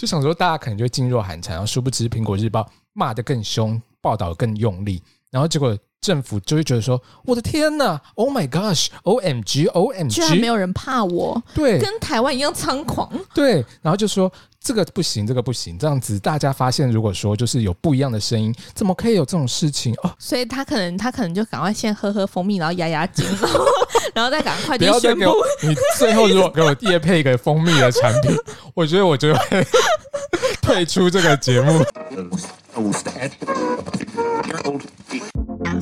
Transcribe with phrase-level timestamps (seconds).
[0.00, 5.76] 就想说大家可能就会噤若寒蝉，然后殊不知苹果日报骂得更凶，报道更用力，然后结果。
[6.00, 13.62] 政府就会觉得说：“我的天呐，Oh my gosh，O M G，O M G，居然没有人怕我，对，跟台湾一样猖狂，对。
[13.82, 20.10] 然后就说这个不行，这个不行，这样子大家发现，如果说就是有不一样的声音，怎么可以有这种事情哦？
[20.18, 23.26] 所以他可能他可能就赶快先喝喝蜂蜜，然后压压惊，
[24.14, 28.36] 然后再赶快就宣布，你最后如果给我业配一个蜂蜜的产品，
[28.74, 29.66] 我觉得我就会
[30.62, 31.84] 退出这个节目。”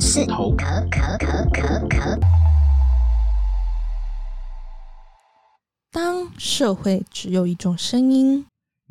[0.01, 2.17] 是头壳壳壳壳壳。
[5.91, 8.45] 当社会只有一种声音，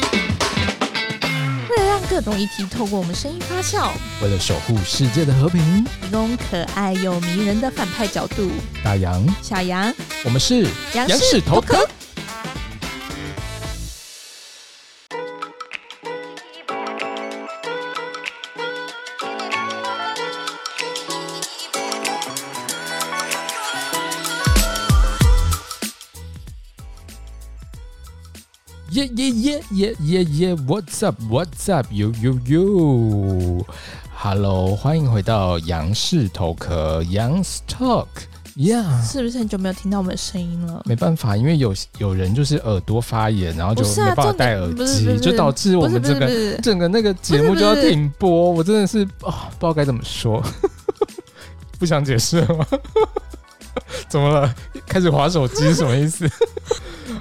[2.22, 3.90] 各种议题透过我们声音发酵，
[4.22, 8.50] 为了守护世界的和平，提供可爱又迷人的反派角度，
[8.84, 9.90] 大杨、小杨，
[10.22, 11.88] 我们是杨氏头壳。
[29.00, 31.86] 耶耶耶耶耶耶！What's up？What's up?
[31.90, 39.02] You yo yo！Hello，欢迎回到杨氏头壳，Young's Talk，Yeah！
[39.02, 40.82] 是不是很久没有听到我们的声音了？
[40.84, 48.50] 没办法，因为有有人就是耳朵发炎，然后就没办法戴耳机，就导致我们这个整个那个节目就要停播。
[48.50, 50.44] 我真的是啊，不知道该怎么说，
[51.80, 52.66] 不想解释了吗？
[54.10, 54.54] 怎么了？
[54.86, 56.30] 开始划手机是什么意思？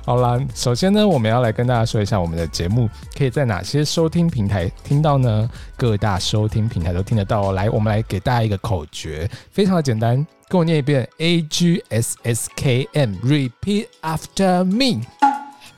[0.09, 5.47] 好啦，首先呢，我们要来跟大家说一下我们的节目可以在哪些收听平台听到呢？
[5.77, 7.51] 各大收听平台都听得到哦。
[7.51, 10.15] 来，我们来给大家一个口诀，非常的简单，
[10.47, 15.05] 跟我念一遍：A G S S K M，Repeat after me。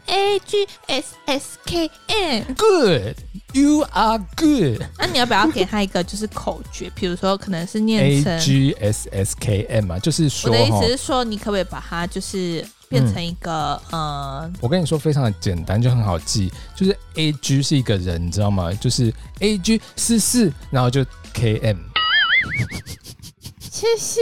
[0.05, 4.81] A G S S K M，Good，You are good。
[4.97, 6.89] 那你要不要给他一个就是口诀？
[6.95, 12.65] 比如说，可能是念成 A G S S K M 啊，就是说，我的意思是说，你可不可以把它就是。
[12.91, 18.71] 变成一个、嗯、呃，我跟你说非常的简单，就很好记，就是 A G 是一个人，你知道吗？
[18.73, 21.03] 就是 A G 四四，然后就
[21.33, 21.77] K M。
[23.81, 24.21] 谢谢，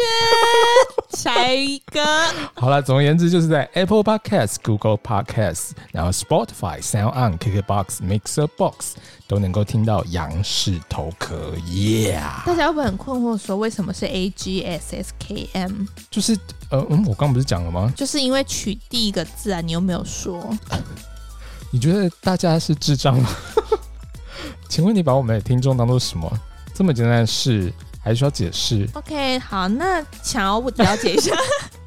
[1.18, 2.02] 下一个。
[2.56, 8.96] 好了，总而言之，就是在 Apple Podcast、Google Podcast，然后 Spotify、Sound On、KKBox、Mixer Box
[9.28, 11.52] 都能够听到杨氏头壳。
[11.66, 12.46] Yeah！
[12.46, 15.84] 大家会不会很困惑，说为什么是 A G S S K M？
[16.10, 16.38] 就是
[16.70, 17.92] 呃嗯，我刚刚不是讲了吗？
[17.98, 20.42] 就是因为取第一个字啊，你又没有说？
[21.70, 23.30] 你觉得大家是智障吗？
[24.70, 26.32] 请问你把我们的听众当做什么？
[26.74, 27.74] 这么简单的事。
[28.10, 31.32] 还需要解释？OK，好，那想要了解一下，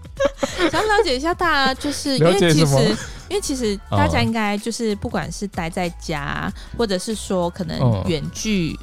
[0.71, 2.97] 想要了解一下大家，就是因为其实，
[3.29, 8.79] 因为其实大家应该就是不管是待在家，哦、或者是说可能远距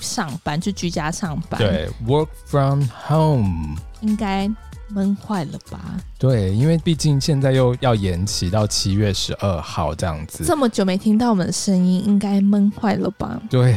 [0.00, 4.50] 上班，就居家上班，对，work from home，应该
[4.88, 5.78] 闷坏了吧？
[6.18, 13.38] 对，因为毕竟现在又要延期到七月十二号这样子，这么久没听到我们的声音，应该闷坏了吧？
[13.50, 13.76] 对。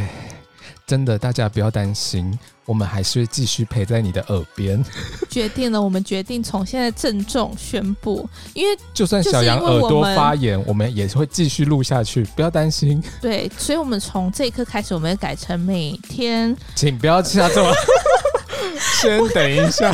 [0.88, 2.38] 真的，大家不要担心，
[2.71, 4.81] 我们还是会继续陪在你的耳边。
[5.29, 13.03] 决定了，我们决定从现在郑重宣布，因为就算小羊耳朵发炎，我们也会继续录下去，不要担心。
[13.19, 16.55] 对，所以，我们从这一刻开始，我们要改成每天。
[16.73, 17.73] 请不要下这么，
[19.01, 19.93] 先等一下，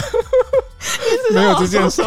[1.33, 2.03] 没有这件事。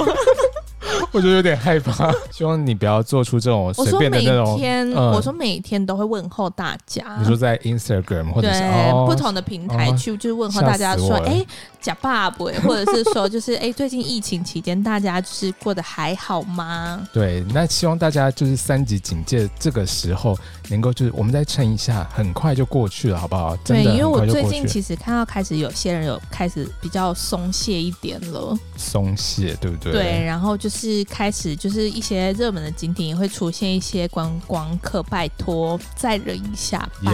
[1.12, 4.52] 我就有点害怕，希望你不要做出这种随便的那种。
[4.52, 7.16] 我说每天，嗯、我说每天都会问候大家。
[7.18, 11.44] 你说在 Instagram 或者是、哦、不同的平台去，就是问候大家说，哎，
[11.80, 12.40] 假爸爸？
[12.62, 17.06] 或者是说，就是哎，最近疫情期间大家就是过得还好吗？
[17.12, 20.36] 对，那希望大家就是三级警戒这个时候
[20.68, 23.56] 能够就是我们再撑一下，很快就过去了，好不好？
[23.64, 29.92] 真的对，因为我最近其实看到开始有些人有开始比较松懈一点了，松懈对不对？
[29.92, 30.79] 对，然后就是。
[30.80, 37.12] 是开始，就是一些热门的景点也会出现一些观光客，拜托再忍一下，拜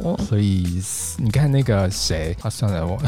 [0.00, 0.18] 托。
[0.26, 0.82] 所以
[1.18, 2.98] 你看那个谁，啊，算了，我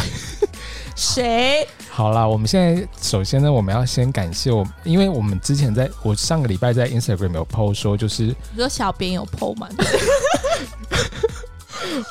[0.95, 1.67] 谁？
[1.89, 9.69] 好啦，我们现在首先呢，我们要先感谢我，因为我们之前在我上个礼拜在 Instagram 有 po 说，就是你说小编有 po 吗？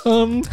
[0.05, 0.43] 嗯，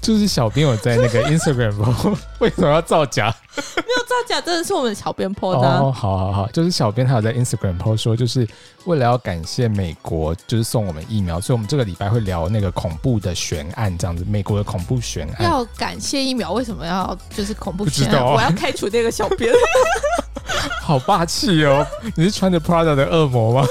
[0.00, 3.34] 就是小编有在那个 Instagram 为什么要造假？
[3.56, 5.68] 没有造假，真的是我们小编 po 的。
[5.68, 8.48] 哦，好好好，就是小编他有在 Instagram po 说，就是
[8.84, 15.44] 为了要感谢美国，就是送我们疫苗，所以我们这个礼拜会聊那个恐怖的悬案，这样子，美国的恐怖悬案。
[15.44, 18.24] 要感谢疫苗，为什么要就是恐怖悬案？
[18.24, 19.52] 我要开除那个小编。
[20.82, 21.86] 好霸气哦！
[22.16, 23.68] 你是穿着 Prada 的恶魔吗？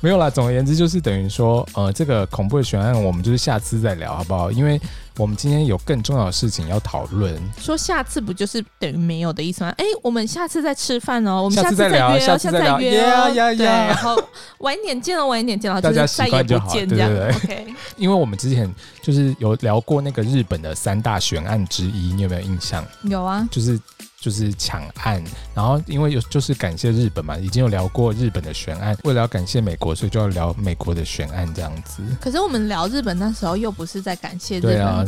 [0.00, 4.50] 没有啦，总而言之就是等于说，呃，这个恐怖的悬案，我们就是下次再聊，好不好？
[4.50, 4.80] 因为
[5.18, 7.38] 我们今天有更重要的事情要讨论。
[7.58, 9.72] 说下次不就是等于没有的意思吗？
[9.76, 13.86] 哎，我们下次再吃饭哦，我们下次再聊，下次再聊，约呀呀呀！
[13.88, 14.16] 然后
[14.58, 17.08] 晚一点见了，晚一点见了，大家再也不见这样。
[17.08, 17.74] 对对对，OK。
[17.96, 18.72] 因为我们之前
[19.02, 22.84] 就是有聊过那个日本的三大悬案之一，你有没有印象？
[23.04, 23.78] 有啊，就是。
[24.22, 25.20] 就是抢案，
[25.52, 32.04] 然后因为有就是感谢日本嘛，已经有聊过日本的悬案，为了要感谢美国，所以就要聊美国的悬案这样子。
[32.20, 35.04] 可是我们聊日本那时候又不是在感谢日本，对啊，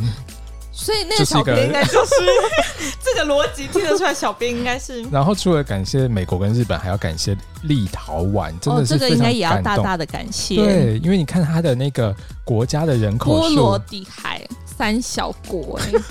[0.73, 2.15] 所以那个小编应该就是
[3.01, 5.01] 这个逻辑听得出来，小编应该是。
[5.13, 10.57] 然后除了感谢美国跟日本，还要感谢立陶宛，真的是、哦、这个应该也要大大的感谢。
[10.57, 12.13] 对，因为你看他的那个
[12.45, 15.93] 国家的人口数，波罗的海三小国、欸。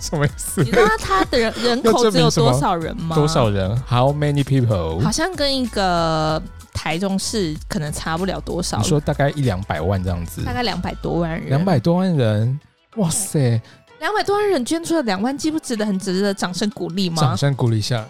[0.00, 0.62] 什么意思？
[0.62, 3.16] 你知道他的人人口只有多少人吗？
[3.16, 5.00] 多少人？How many people？
[5.02, 6.40] 好像跟一个
[6.72, 8.78] 台中市可能差不了多少。
[8.78, 10.42] 你说大概一两百万这样子？
[10.44, 11.48] 大概两百多万人。
[11.48, 12.60] 两百多万人，
[12.96, 13.60] 哇塞！
[13.98, 17.16] 两百多万人捐出了两万，既不值得很值得掌声鼓励吗？
[17.20, 18.04] 掌声鼓励一下。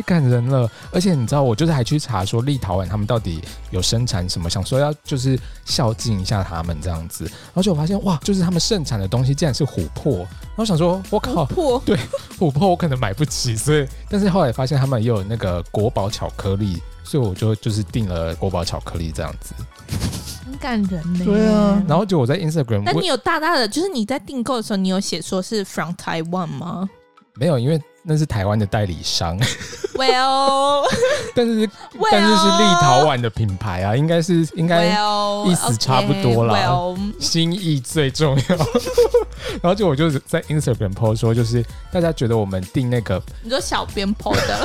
[0.00, 11.98] 太感人了，而且你知道，我就是还去查说立陶宛他们到底有生产什么，想说要就是孝敬一下他们这样子，而且我发现哇，就是他们盛产的东西竟然是琥珀，然后想说我靠，琥珀，对，
[12.38, 19.54] 琥珀我可能买不起，所以但是后来发现他们也有那个国宝巧克力，所以我就就是订了国宝巧克力这样子，
[20.46, 21.24] 很感人呢。
[21.24, 26.88] 对啊，然后就我在 Instagram，但你有大大的就是你在订购的时候，你有写说是 from Taiwan 吗？
[27.34, 27.80] 没有，因为。
[28.02, 29.38] 那是台湾的代理商
[29.92, 30.86] ，Well，
[31.36, 34.86] 但是 well, 但是是立陶宛的品牌啊，应该是应该
[35.46, 38.56] 意思差不多啦，well, okay, well, 心意最重要。
[39.60, 41.62] 然后就我就在 Instagram post 说，就是
[41.92, 44.58] 大家觉得我们订那个，你说小编 post 的，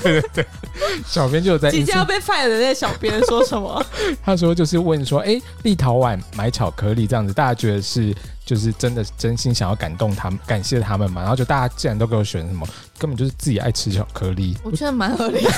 [0.00, 0.46] 对对对，
[1.06, 3.84] 小编就在即将要被 fire 的那个小编说什么？
[4.24, 8.14] 他说就是问说，哎、欸，立陶宛买巧克力这样子，大家觉得是？
[8.46, 11.20] 就是真的真心想要感动他们，感谢他们嘛。
[11.20, 12.64] 然后就大家既然都给我选什么，
[12.96, 14.56] 根本就是自己爱吃巧克力。
[14.62, 15.50] 我觉得蛮合理的。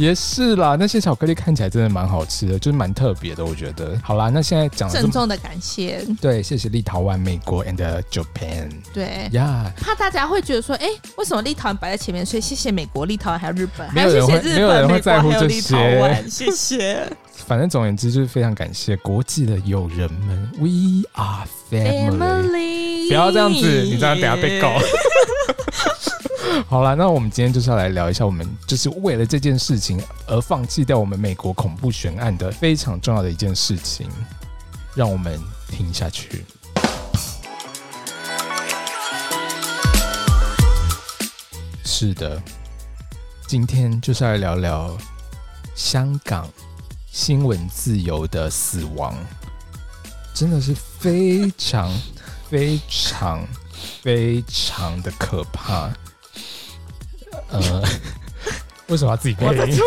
[0.00, 3.44] 也是啦，那些巧克力看起来真的蛮好吃的，就是蛮特别的。
[3.44, 4.00] 我觉得。
[4.02, 6.02] 好啦，那现在讲郑重的感谢。
[6.22, 7.76] 对，谢谢立陶宛、美国 and
[8.10, 8.70] Japan。
[8.94, 9.70] 对呀。
[9.76, 12.24] 怕大家会觉得说，哎、欸，为什么立陶宛摆在前面？
[12.24, 16.24] 所以谢谢美国、立陶宛还有日本，没有人会，还有谢谢日本、没有人会在乎这些。
[16.30, 17.06] 谢谢。
[17.46, 20.50] 反正总而言之，就是非常感谢国际的友人们。
[20.58, 22.16] We are family。
[22.16, 24.78] family 不要这样子，你这样等下被告。
[26.68, 34.08] 好了，那我们今天就是要来聊一下，我们就是为了这件事情而放弃掉我们美国恐怖悬案的非常重要的一件事情。
[34.94, 36.44] 让我们听下去。
[41.84, 42.42] 是的，
[43.46, 44.96] 今天就是来聊聊
[45.76, 46.48] 香港
[47.10, 49.14] 新闻自由的死亡，
[50.34, 51.88] 真的是非常
[52.48, 53.46] 非常
[54.02, 55.88] 非常的可怕。
[57.50, 57.82] 呃，
[58.88, 59.78] 为什么要自己配音？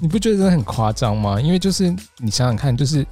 [0.00, 1.40] 你不觉得真的很夸张吗？
[1.40, 3.06] 因为就是你想想看，就是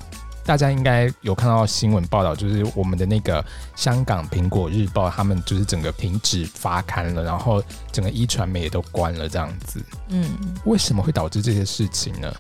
[0.45, 3.43] 大家应该有看到新闻报道，就是我们的那个
[3.75, 9.81] 香港苹果日报，他们就是整个停止发刊了，然后整个一传媒也都关了，这样子。
[10.09, 12.31] 嗯，为什么会导致这些事情呢？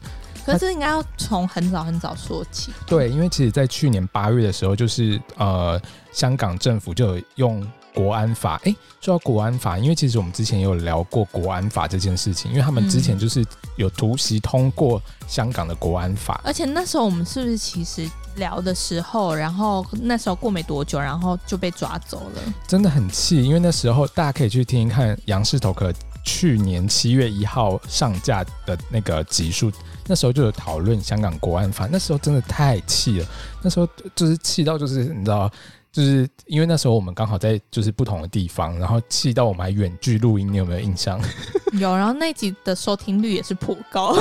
[0.44, 2.72] 可是应该要从很早很早说起。
[2.86, 5.80] 对，因为其实，在去年八月的时候，就是呃，
[6.12, 7.66] 香港政府就有用。
[7.94, 13.44] 国安法，哎，说到国安法，因为其实我们之前也有聊过国安法这件事情，因为他们之前就是
[13.76, 25.92] 有突袭通过香港的国安法，而且那时候我们是不是其实聊的时候，然后那时候过没多久，然后就被抓走了，真的很气，因为那时候大家可以去听一看杨氏头壳
[26.22, 29.70] 去年七月一号上架的那个集数，
[30.06, 33.26] 那时候就有讨论香港国安法，那时候真的太气了，
[33.62, 35.50] 那时候就是气到就是你知道。
[35.92, 41.20] 就是因为那时候我们刚好在就是不同的地方，然后气到我们还远距录音，你有没有印象？
[41.78, 44.16] 有，然后那集的收听率也是颇高，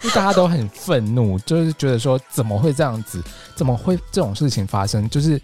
[0.00, 3.22] 就 大家都很愤怒，就是觉得说怎么会这样子，
[3.54, 5.08] 怎么会这种事情发生？
[5.08, 5.40] 就是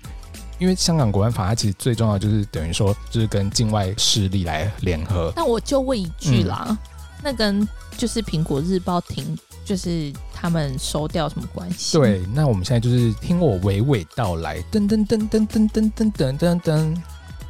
[0.58, 5.32] 因为香港国安法，它其实最重要就是等于说就是跟境外势力来联合。
[5.36, 6.78] 那我就问一句啦，嗯、
[7.22, 9.36] 那跟就是苹果日报停。
[9.64, 11.98] 就是他们收掉什么关系？
[11.98, 16.96] 对，那我们现在就是听我娓娓道来，噔噔噔噔噔噔噔噔噔噔。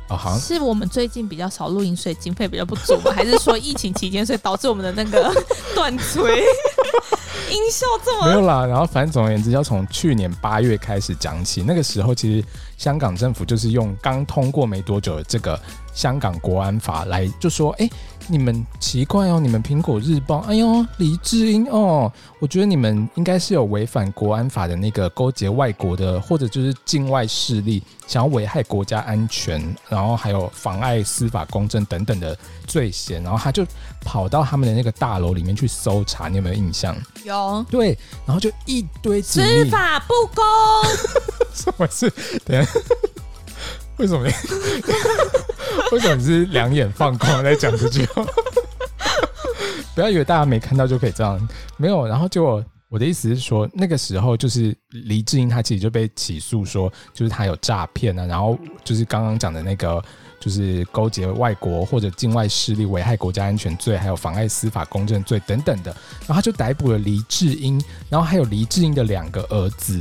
[0.09, 3.13] 哦，好像是我们最近比较少录音，所以经费比较不足吗？
[3.15, 5.33] 还是说疫情期间，所以导致我们的那个
[5.77, 6.43] 断锤？
[7.53, 8.67] 音效这么没有啦。
[8.67, 11.63] 然后反正总而言之，要从去年八月开始讲起。
[11.63, 12.45] 那个时候，其实
[12.79, 15.61] 香港政府就是用刚通过没多久的这个
[15.93, 17.91] 香港国安法来，就说：“哎、欸。”
[18.31, 33.65] 你们奇怪哦，你们苹果日报，哎呦，黎智英哦，我觉得你们应该是有违反国安法的那个勾结外国的，或者就是境外势力，想要危害国家安全，然后还有妨碍司法公正等等的罪嫌，然后他就
[34.05, 36.95] 跑到他们的那个大楼里面去搜查，你有没有印象？
[37.25, 40.45] 有，对，然后就一堆司法不公，
[41.55, 42.13] 什么事？
[42.45, 42.68] 等下。
[43.99, 44.25] 为什么？
[45.93, 48.25] 为什么你是两眼放光在讲这句话？
[49.95, 52.07] 不要以为大家没看到就可以这样，没有。
[52.07, 60.03] 然后就我的意思是说，那个时候就是黎智英他其实就被起诉说，就是他有诈骗啊，然后就是刚刚讲的那个，
[60.39, 65.91] 就是勾结外国或者境外势力危害国家安全罪，还有妨碍司法公正罪等等的。
[66.21, 70.01] 然后他就逮捕了黎智英，然后还有黎智英的两个儿子。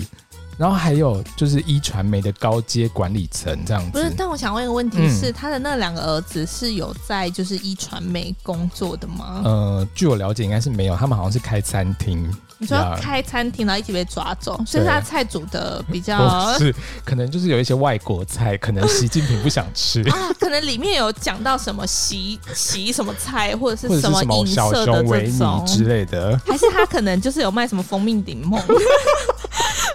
[0.57, 3.91] 然后还有就是一传媒的高阶管理层这样子。
[3.91, 9.41] 不是，但我想问一个问题是，嗯、他的那两个儿子是有在就是一传媒工作的吗？
[9.45, 10.95] 呃，据我了解，应该是没有。
[10.95, 12.29] 他们好像是开餐厅。
[12.59, 16.17] 你说开餐厅，然后一起被抓走，所以他菜煮的比较
[16.57, 16.73] 是，
[17.05, 20.33] 可能就是有一些外国菜，可能习近平不想吃 啊。
[20.39, 28.61] 可能里面有讲到什么习 习什么菜，或者是什么银色的这种之类的，还是他可能就是有卖什么蜂蜜顶梦。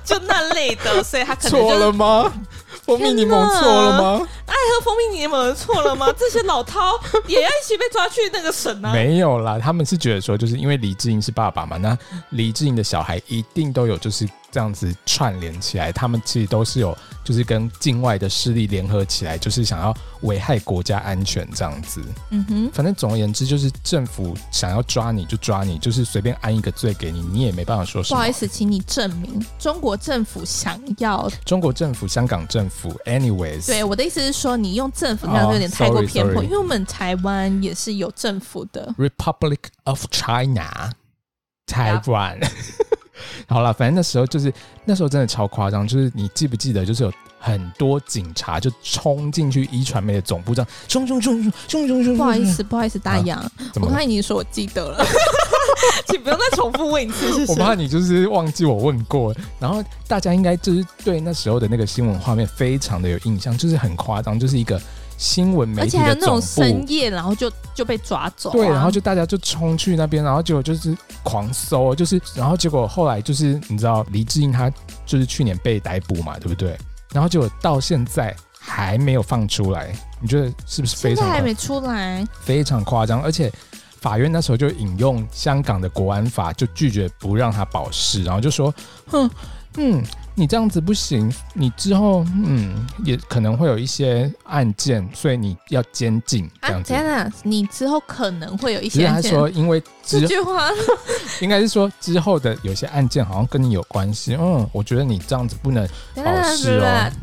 [0.05, 2.31] 就那类的，所以他可能错了吗？
[2.85, 4.29] 蜂蜜柠檬错了吗？
[4.47, 6.13] 爱喝蜂蜜柠檬错了吗？
[6.19, 8.93] 这些老饕也要一起被抓去那个审啊？
[8.93, 11.97] 没有啦，他们是觉得说，就是因为李智英是爸爸嘛，那
[12.31, 14.29] 李智英的小孩一定都有就是。
[14.53, 16.95] 这样子串联起来，他们其实都是有，
[17.25, 22.03] 就是跟境外的势力联合起来，就是想要危害国家安全这样子。
[22.31, 28.17] 嗯哼，反正总而言之，就是政府想要抓你就抓你，就是随便安一个罪给你，你也没办法说什么。
[28.17, 31.31] 不好意思，请你证明中国政府想要。
[31.45, 33.67] 中国政府、香港政府，anyways。
[33.67, 36.45] 对，我的意思是说，你用政府那样就有点太过偏颇，oh.
[36.45, 38.95] 因为我们台湾也是有政府的。
[38.99, 40.91] Republic of China，
[41.67, 42.39] 台湾。
[43.47, 44.53] 好了，反正那时候就是
[44.85, 52.17] 那时候真的超夸张，就是你记不记得，就是有很多警察就冲进去一传媒的总部，这样冲冲冲冲冲冲冲！
[52.17, 55.05] 不好意思，不好意思，大杨，啊、我怕你说我记得了，
[56.09, 57.53] 请不用再重复问一次，谢谢。
[57.53, 64.81] 我怕你就是忘记我问过，然后大家应该就是对那时候的那个新闻画面非常的有印象，就是很夸张，就是一个。
[65.23, 68.53] 新闻媒体的总部，而且还有那种深夜，然后就就被抓走，啊。
[68.53, 74.69] 对，然后就大家就冲去那边，然后结果就是狂搜，就是然后结果后来就是你知道黎智英他
[75.07, 76.77] 就是去年被逮捕嘛，对不对？
[77.13, 81.29] 然后结果到现在还没有放出来，你觉得是不是非常？
[81.29, 83.23] 还没出来，非常夸张。
[83.23, 83.53] 而且
[84.01, 88.75] 法院那时候就引用香港的国安法，就拒绝不让他保释，然后就说，
[89.07, 89.31] 哼，
[89.77, 90.03] 嗯。
[90.35, 96.89] 你这样子不行，你之后嗯也可能会有一些案件，所以你要监禁这样子。
[96.89, 99.31] 天哪，你之后可能会有一些案件。
[99.31, 100.71] 他说，因为这句话
[101.43, 104.35] 应该是说之后的有些案件好像跟你有关系。
[104.41, 105.87] 嗯，我觉得你这样子不能。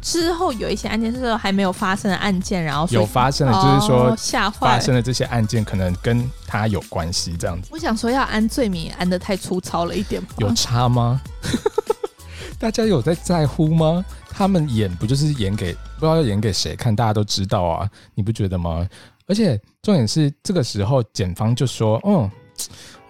[0.03, 7.70] 之后有一些案件是说还没有发生的案件，然后有发生的，就是说吓坏发生的这些案件可能跟他有关系这样子。
[7.72, 11.20] 我想说要安罪名安的太粗糙了一点，有差吗？
[12.59, 14.03] 大家有在在乎吗？
[14.29, 18.87] 他们演不就是演给不知道要演给谁看，大家都知道啊，你不觉得吗？
[19.27, 22.31] 而且重点是这个时候，检方就说：“嗯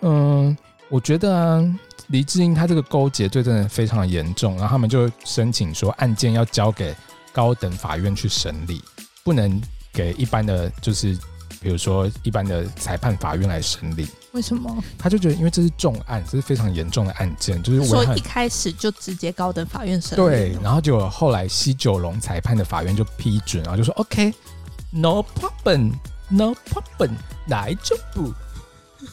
[0.01, 6.95] 嗯，我觉得啊，黎智英他这个勾结罪真的非常严重。”然后他们就申请说，案件要交给
[7.33, 8.81] 高等法院去审理，
[9.23, 9.59] 不能
[9.91, 11.17] 给一般的就是
[11.61, 14.07] 比如说一般的裁判法院来审理。
[14.31, 14.83] 为什么？
[14.97, 20.21] 他就觉得，因为这是重案，这是非常严重的案件，就是说一开始就直接高等法院审理。
[20.21, 27.09] 对，然后就后来西九龙裁判的法院就批准，然后就说 OK，No problem，No problem，
[27.47, 28.31] 来就不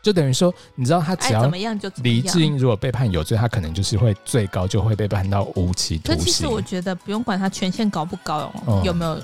[0.00, 6.22] 就等于说，你知道他只要怎么样就黎智英如果被判有罪，他可能就是会最高就会被判到无期徒刑。
[6.22, 9.20] 其实我觉得不用管他权限高不高，嗯、有没有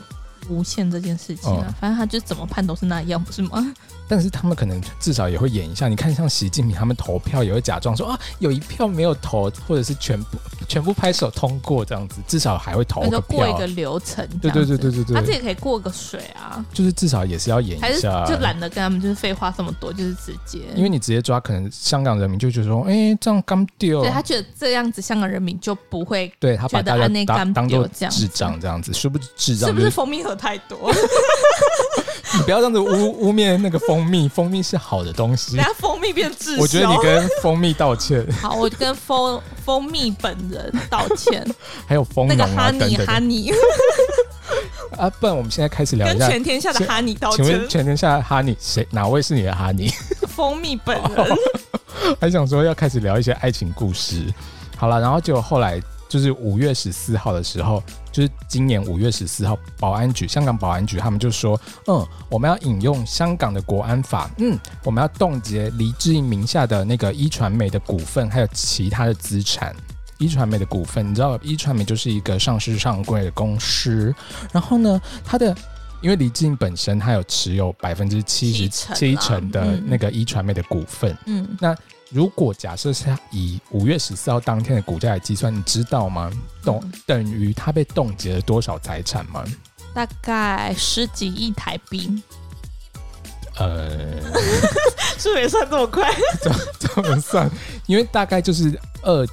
[0.48, 3.72] 无限这件事情啊，嗯、反正他就怎么判都是那样，不是吗？
[4.08, 10.36] 但是他们可能至少也会演一下，你看像习近平他们投票也会假装说啊有一票没有投，或者是全部
[10.68, 14.26] 全部拍手通过这样子，至少还会投个票，过一个流程。
[14.40, 20.60] 对对对对对对，他自己可以过个水啊，就是至少也是要演一下，就懒得跟他们就是废话这么多，就是直接。
[20.74, 30.90] 因为你直接抓，可能香港人民就觉得说，哎、欸，这样刚丢，对他觉得这样子香港人民就不会对他把大家当当做智障这样子，是不是智障、是、是不是蜂蜜喝太多？
[32.34, 35.54] 你不要这样子污污蔑那个蜂蜜，蜂蜜是好的东西。
[35.56, 36.62] 等下蜂蜜变滞销。
[36.62, 38.26] 我觉得你跟蜂蜜道歉。
[38.40, 41.46] 好，我跟蜂蜂蜜本人道歉。
[41.86, 43.06] 还有蜂农啊，等等。
[43.06, 43.52] 哈尼，
[44.96, 46.20] 啊，不然我们现在开始聊一下。
[46.20, 47.44] 跟全天下的哈尼道歉。
[47.44, 48.86] 请问全天下的哈尼谁？
[48.90, 49.92] 哪位是你的哈尼？
[50.28, 51.36] 蜂蜜本人。
[52.18, 54.24] 还想说要开始聊一些爱情故事。
[54.78, 55.78] 好了，然后结果后来。
[56.12, 69.74] 就是五月十四号的时候，就是今年五月十四号，保安局香港保安局他们就说，嗯，我们要引用香港的国安法，嗯，我们要冻结黎智英名下的那个一传媒的股份，还有其他的资产。
[70.18, 74.14] 一传媒的股份，你知道，一传媒就是一个上市上柜的公司。
[74.52, 75.56] 然后呢，他的
[76.02, 81.74] 因为黎智英本身他有持有百分之七十七成的那个一传媒的股份，嗯，那。
[82.12, 86.30] 如果假设是以五月十四号当天的股价来计算，你知道吗？
[86.62, 89.42] 冻等于他被冻结了多少财产吗？
[89.94, 92.22] 大概十几亿台币。
[93.56, 93.90] 呃，
[95.18, 96.10] 是没算这么快？
[96.40, 97.50] 怎怎么算？
[97.86, 99.26] 因为大概就是二。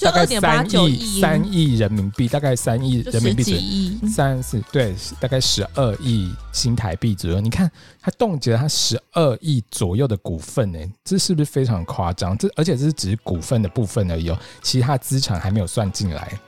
[0.00, 7.40] 大概三亿三亿人民币，大概三亿人民币，三四对，大概十二亿新台币左右。
[7.40, 12.36] 你看，他冻结了他十二亿左右的股份，呢，这是不是非常夸张？
[12.38, 16.38] 这而且这是只是股份的部分而已哦，其他资产还没有算进来。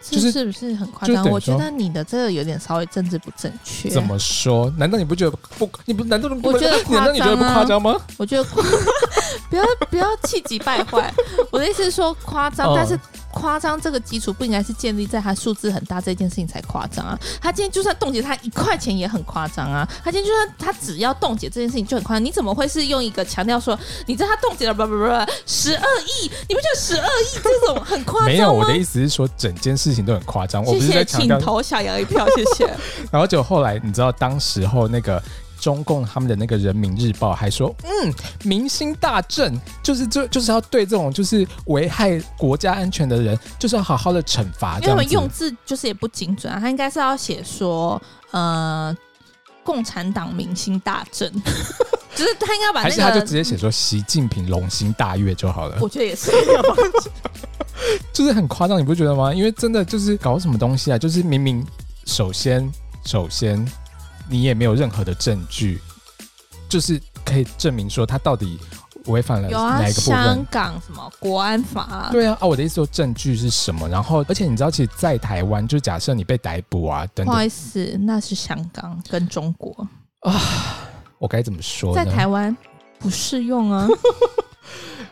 [0.00, 1.28] 就是是不是很夸张？
[1.30, 3.88] 我觉得你的这个有点稍微政治不正确。
[3.90, 4.72] 怎么说？
[4.76, 5.68] 难道你不觉得不？
[5.86, 6.48] 你不难道不？
[6.48, 7.12] 我觉得夸张啊！
[7.12, 7.96] 你觉得不夸张吗？
[8.16, 8.44] 我觉得
[9.50, 11.12] 不要不要气急败坏。
[11.50, 12.98] 我的意思是说夸张，但是。
[13.38, 17.16] 夸张这个基础不应该是建立在他数字很大这件事情才夸张啊！
[17.40, 19.88] 他今天就算冻结他一块钱也很夸张啊！
[20.02, 25.04] 他今天就算他只要冻结这件事情就很夸张，你怎么会是用一个强调说，你知道他冻结了不不不
[25.46, 26.30] 十二亿？
[26.48, 28.26] 你不觉得十二亿这种很夸张？
[28.26, 30.64] 没有，我的意思是说整件事情都很夸张。
[30.64, 32.68] 我不是在强调，请投小杨一票，谢谢。
[33.12, 35.22] 然后就后来你知道当时候那个。
[35.60, 44.78] 中共他们的那个人民日报还说，嗯，民心大振，就是就就是要对这种就是危害国家安全的人，就是要好好的惩罚。
[44.78, 48.96] 因为我们用字就是也不精准啊，他应该是要写说，呃，
[49.64, 51.30] 共产党民心大振，
[52.14, 55.76] 就是他应该把那个，还是他就直接写说习近平龙心大悦就好了。
[55.80, 56.30] 我觉得也是，
[58.12, 59.34] 就是很夸张，你不觉得吗？
[59.34, 61.66] 因为真的就是搞什么东西啊，就是明明
[62.06, 62.70] 首先
[63.04, 63.66] 首先。
[64.28, 65.80] 你也没有任何的证据，
[66.68, 68.58] 就是可以证明说他到底
[69.06, 70.16] 违反了哪一个部分？
[70.18, 72.08] 啊，香港什么国安法？
[72.12, 73.88] 对啊，啊，我的意思说证据是什么？
[73.88, 79.86] 然后，而且你知道，其实，在台湾，就假设你被逮捕啊，等等，不好意思，那是香港跟中国
[80.20, 80.40] 啊，
[81.18, 81.94] 我该怎么说？
[81.94, 82.54] 在台湾
[82.98, 83.88] 不适用啊。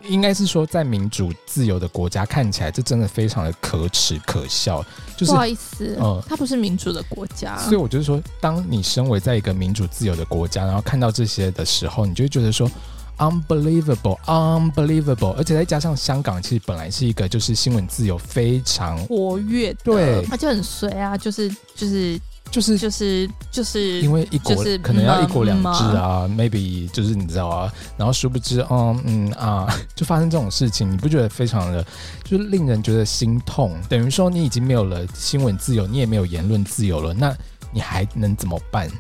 [0.09, 4.83] 应该是说，在民主自由的国家看起来，这真的非常的可耻可笑。
[5.17, 12.71] 就是不好意思，嗯，它不是民主的国家，所以我就是说，当你身为在一个民主自由的国家，然后看到这些的时候，你就会觉得说
[13.19, 15.33] ，unbelievable，unbelievable。
[15.33, 22.21] 而且再加上香港，其实本来是一个就是新闻自由非常活跃，对，它就很随啊，就是就是。
[22.51, 31.85] 就是就是就是因为一国可能要一国两制啊，maybe 就是你知道啊，然后殊不知，嗯嗯啊， 就发生这种事情，你不觉得非常的
[32.25, 33.77] 就是令人觉得心痛？
[33.89, 37.37] 等于说你已经没有了新闻自由，你也没有言论自由了，那
[37.73, 38.91] 你还能怎么办？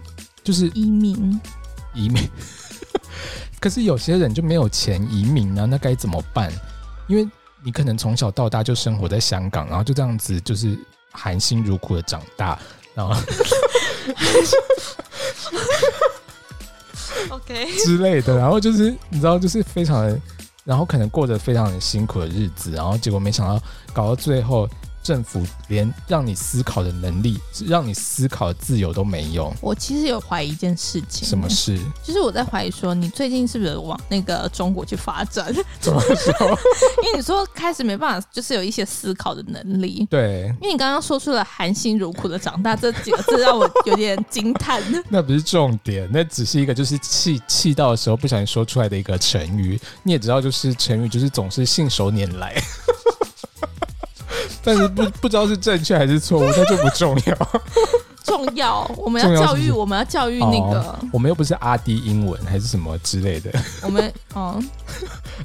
[0.44, 1.40] 就是移民，
[1.94, 2.28] 移民。
[3.58, 6.52] 可是有些人就没有钱移民呢，那该怎么办？
[7.08, 7.26] 因为
[7.64, 10.78] 你可能从小到大就生活在香港，然后就这样子就是
[11.10, 12.58] 含辛茹苦的长大。
[12.96, 13.14] 然后，
[17.28, 20.18] OK 之类的，然后就是你知道，就是非常的，
[20.64, 24.66] 然后可能过着非常的辛苦的日子，然后结果没想到搞到最后。
[25.06, 29.54] 政府连让你思考的能力，让你思考的自由都没有。
[29.60, 31.28] 我其实有怀疑一件事情。
[31.28, 31.78] 什么事？
[32.02, 35.54] 就是我在怀疑说，你最近是不是往那个中国去发展？
[35.78, 36.32] 怎么说？
[37.06, 40.04] 因为你说开始没办法，就是有一些思考的能力。
[40.10, 40.52] 对。
[40.60, 44.82] 因为你刚刚说出了含辛茹苦的长大这几个字，让我有点惊叹。
[45.08, 49.78] 那不是重点，那只是一个就是气气到的时候不小心说出来的一个成语。
[50.02, 52.60] 你也知道，就是成语就是总是信手拈来。
[54.64, 57.36] 但是不不知道是正确还是错误，那就不重要。
[58.26, 63.52] 重要，我们要教育，我们要教育那个、哦，我们又不是阿迪英文还是什么之类的。
[63.82, 64.60] 我们哦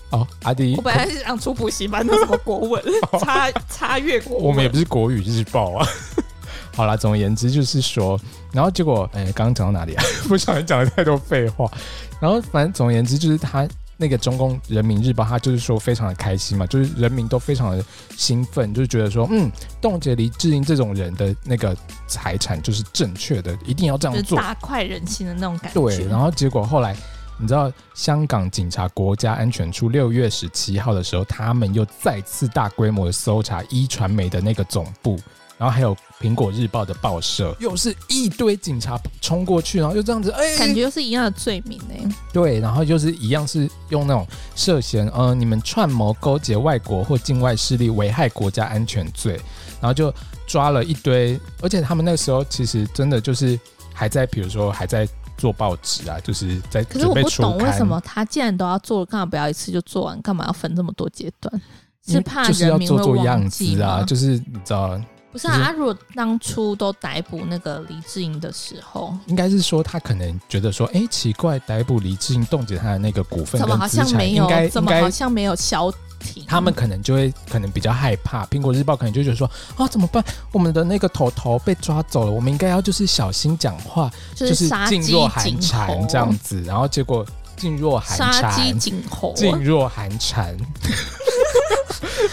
[0.10, 2.84] 哦，阿迪，我本来是想出补习班，的什么国文，
[3.22, 5.88] 差差越国文，我们也不是国语日报啊。
[6.76, 8.20] 好啦，总而言之就是说，
[8.52, 10.04] 然后结果，哎，刚刚讲到哪里啊？
[10.28, 11.70] 不小心讲了太多废话。
[12.20, 13.68] 然后反正总而言之就是他。
[14.02, 17.86] 那个中共人民日报，他就是说非常的开心嘛，就是人民都非常的
[18.18, 25.80] 兴奋，就是觉得说，嗯，冻结黎智英这种人的那个财产就是正确的，一定要这样做，大快人心的那种感觉。
[25.80, 26.98] 对，然后结果后来，
[27.38, 35.20] 你知道，香港警察国家安全处六月十七号的时候，他们又再次大规模的搜查一传媒的那个总部。
[35.62, 42.16] 然后还有苹果日报的报社，又是一堆警察冲过去，然后就这样子，哎，感觉又是一样的罪名呢。
[42.34, 49.34] 对，然后就是一样是用那种涉嫌，呃，你们串谋勾结外国或境外势力危害国家安全罪，
[49.80, 50.12] 然后就
[50.48, 53.60] 抓了一堆，而且他们那个时候其实真的就是
[53.94, 56.84] 还在，比如说还在做报纸啊，就是在。
[56.86, 60.20] 可是我不懂为什么他既然都要做，干嘛不要一次就做完？
[60.24, 61.62] 干嘛要分这么多阶段？
[62.08, 64.04] 是怕就是要做做样子啊？
[64.08, 65.00] 就是你知道。
[65.32, 74.48] 不是啊，就是、啊如果当初都逮捕那个黎智英的时候，应该是说他可能觉得说，哎、欸，奇怪，逮捕黎智英，冻结他的那个股份怎么好像没有？
[74.70, 76.44] 怎么好像没有消停？
[76.48, 78.46] 他们可能就会可能比较害怕。
[78.48, 80.24] 苹果日报可能就觉得说，啊，怎么办？
[80.52, 86.62] 我们的那个头头被抓走了，我们应该要就是小心讲话，就是噤若寒蝉这样子。
[86.64, 87.26] 然后结果
[87.62, 90.58] 噤若寒蝉，杀鸡儆猴，噤若寒蝉。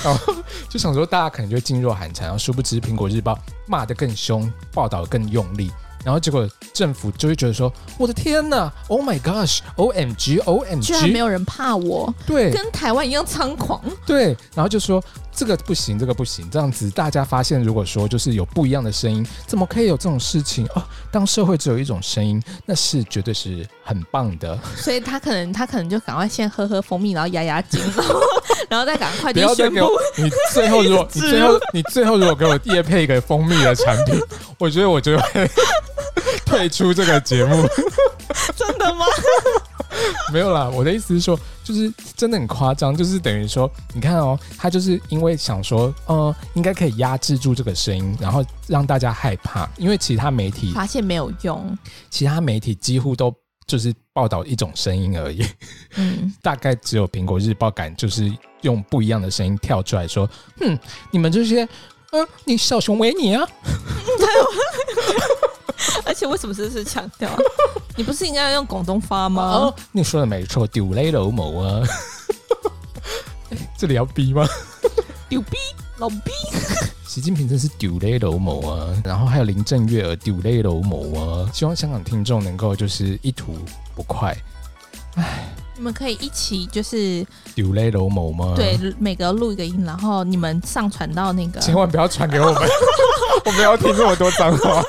[0.03, 0.35] 然后
[0.69, 5.71] 就想说，大家可能就会噤若寒蝉，然后殊不知苹果日报骂得更凶，报道更用力。
[6.05, 15.03] 然后结果政府就会觉得说：“我的天呐，Oh my gosh，O M G，O M G，居然没有人怕我，对，跟台湾一样猖狂。”对，然后就说
[15.39, 20.83] 这个不行，这个不行，这样子大家发现，如果说就是有不一样的声音，怎么可以有这种事情哦？
[21.13, 24.59] 当社会只有一种声音，那是绝对是很棒的。
[24.77, 27.81] 所以他可能他可能就赶快先喝喝蜂蜜，然后压压惊，
[28.69, 29.89] 然后 再赶快不要再给我。
[30.17, 34.21] 你最后如果 你最后你最后如果给我业配一个蜂蜜的产品，
[34.59, 35.49] 我觉得我就会。
[36.45, 37.69] 退出这个节目，
[38.57, 39.05] 真的吗？
[40.33, 51.77] 没有啦，我的意思是说，就是真的很夸张，就是等于说，你看哦，他就是因为想说，呃，应该可以压制住这个声音，然后让大家害怕，因为其他媒体发现没有用，
[52.11, 53.35] 其他媒体几乎都
[53.67, 55.45] 就是报道一种声音而已，
[55.97, 60.79] 嗯， 大概只有苹果日报敢就是用不一样的声音跳出来说，哼，
[61.11, 61.65] 你们这些，
[62.13, 63.47] 嗯、呃，你小熊维尼啊。
[66.05, 67.31] 而且为什么这是强调？
[67.97, 69.43] 你不是应该要用广东话吗？
[69.43, 71.83] 哦，你说的没错，丢雷老母啊！
[73.77, 74.47] 这里要逼吗？
[75.29, 75.57] 丢逼
[75.99, 76.31] 老逼！
[77.07, 78.89] 习近平真是丢雷老母啊！
[79.05, 81.51] 然后还有林郑月娥丢雷老母啊！
[81.53, 83.57] 希望香港听众能够就是一吐
[83.95, 84.37] 不快。
[85.15, 88.53] 唉，你们可以一起就是丢雷老母吗？
[88.55, 92.69] 对，每个录一个音，然后你们上传到那个，千万不要传给我们，
[93.47, 94.83] 我们要听这么多脏话。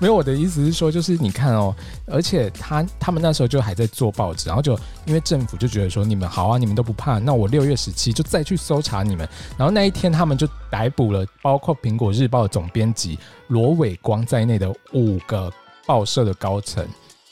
[0.00, 4.72] 没有，我的意思是说，就是你看哦，而且他他们那时候就还在做报纸，然后就
[5.04, 9.28] 因为政府就觉得说，你们好啊，你们都不怕，那我六月十七就再去搜查你们。
[9.58, 15.52] 然后那一天他们就逮捕了包括苹果日报总编辑罗伟光在内的五个
[15.84, 16.82] 报社的高层，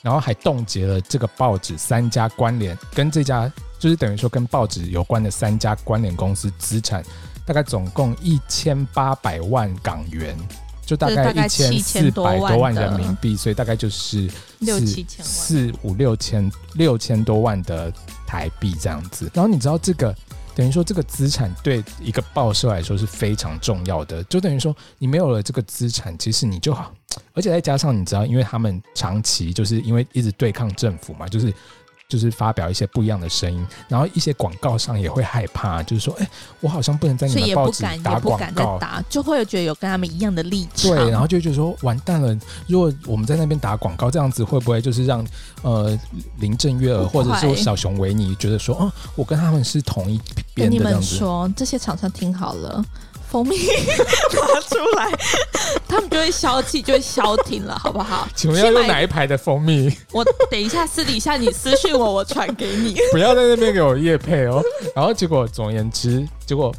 [0.03, 7.03] 然后还冻结了这个报纸三家关联跟这家就是等于说跟报纸有关的三家关联公司资产，
[7.47, 10.37] 大概总共一千八百万港元。
[10.89, 17.93] 就大概一千四百多万人民币，所以大概就是六七千万，四五六千六千多万的
[18.25, 19.29] 台币这样子。
[19.35, 20.15] 然后你知道这个
[20.55, 26.91] 等于说这个资产对一个报社来说是非常重要的，就等于说你没有了这个资产，其实你就好，
[27.33, 31.53] 而且再加上你知道，因为他们长期就是因为一直对抗政府嘛，就是。
[32.09, 45.23] 就是发表一些不一样的声音，然后一些广告上也会害怕，就是说，哎、欸，我好像不能在你们报纸打广告，打就会觉得有跟他们一样的立场，对，然后就觉得说，完蛋了，如果我们在那边打广告，这样子会不会就是让
[45.61, 45.97] 呃
[46.39, 50.19] 林正月娥或者说小熊维尼觉得说，哦，我跟他们是同一
[50.55, 50.89] 边的这样子？
[50.89, 52.83] 跟你们说，这些厂商听好了。
[53.29, 53.57] 蜂蜜
[54.33, 55.11] 拿出来，
[55.87, 58.27] 他们就会消气，就会消停了，好不好？
[58.35, 59.95] 请问要用哪一排的蜂蜜？
[60.11, 62.97] 我等一下私底下你私信我，我传给你。
[63.13, 64.63] 不要在那边给我夜配哦。
[64.95, 66.73] 然后结果，总而言之，结果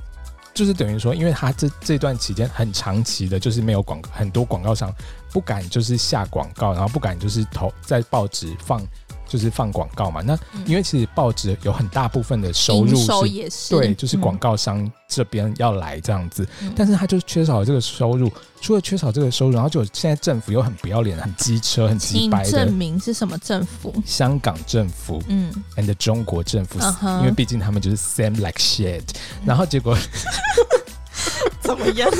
[0.52, 4.92] 就是等于说，因为他这这段期间很长期的，就是没有广告，很多广告商
[5.32, 8.84] 不敢就是下广告，然后不敢就是投在报纸放
[9.30, 10.20] 就是放广告嘛。
[10.20, 18.30] 那因为其实报纸有很大部分的收入是，也是对，就是广告商这边要来这样子，嗯、但是他就缺少了这个收入。
[18.60, 22.50] 除了缺少这个收入，然后就现在政府又很不要脸，很机车，很机掰的。
[22.50, 23.94] 证明是什么政府？
[24.04, 27.18] 香港政府，嗯，and 中国政府，uh huh.
[27.20, 29.02] 因为毕竟他们就是 same like shit。
[29.46, 29.96] 然后结果
[31.62, 32.10] 怎么样？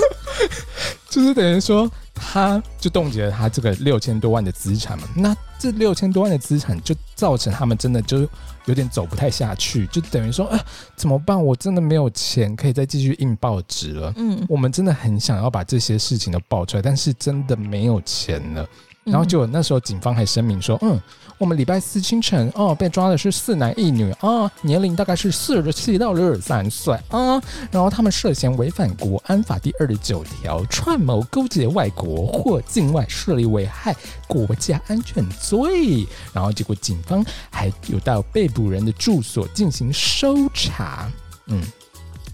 [1.11, 1.91] 就是等于说，
[2.21, 5.09] 他就冻结了他这个六千多万的资产嘛。
[5.17, 8.29] 那这六千多万的资产，就造成他们真的就
[8.67, 10.61] 有点走不太下去，就等于说，啊，
[10.97, 11.43] 怎么办？
[11.43, 14.13] 我真的没有钱可以再继续印报纸了。
[14.17, 18.69] 嗯，我们真的很想要把这些事情都爆出来，但是真的没有钱了。
[19.11, 21.01] 然后就那时候，警方还声明说：“嗯，
[21.37, 27.43] 我们礼拜四清晨哦，被抓的是四男一女啊，年龄大概是四十七到六十三岁啊。
[27.71, 33.95] 然后他们涉嫌违反国安法第二十九条，串谋勾结外国或境外势力危害
[34.29, 36.07] 国家安全罪。
[36.33, 41.11] 然后结果警方还有到被捕人的住所进行搜查。
[41.47, 41.63] 嗯。”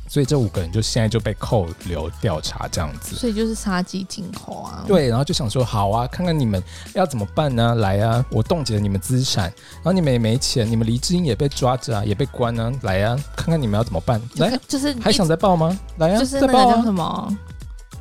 [0.09, 4.85] 所以这五个人就现在就被扣留调查这样子，所以就是杀鸡儆猴啊。
[4.87, 6.63] 对，然后就想说，好啊，看看你们
[6.95, 7.75] 要怎么办呢？
[7.77, 9.45] 来啊，我冻结了你们资产，
[9.77, 12.73] 然后你们也没钱，你们黎智英也被抓着啊，也被关啊。
[12.83, 14.21] 来啊，看看你们要怎么办？
[14.37, 15.79] 来，就是还想再报吗？
[15.99, 17.37] 来啊，就是那个叫什么？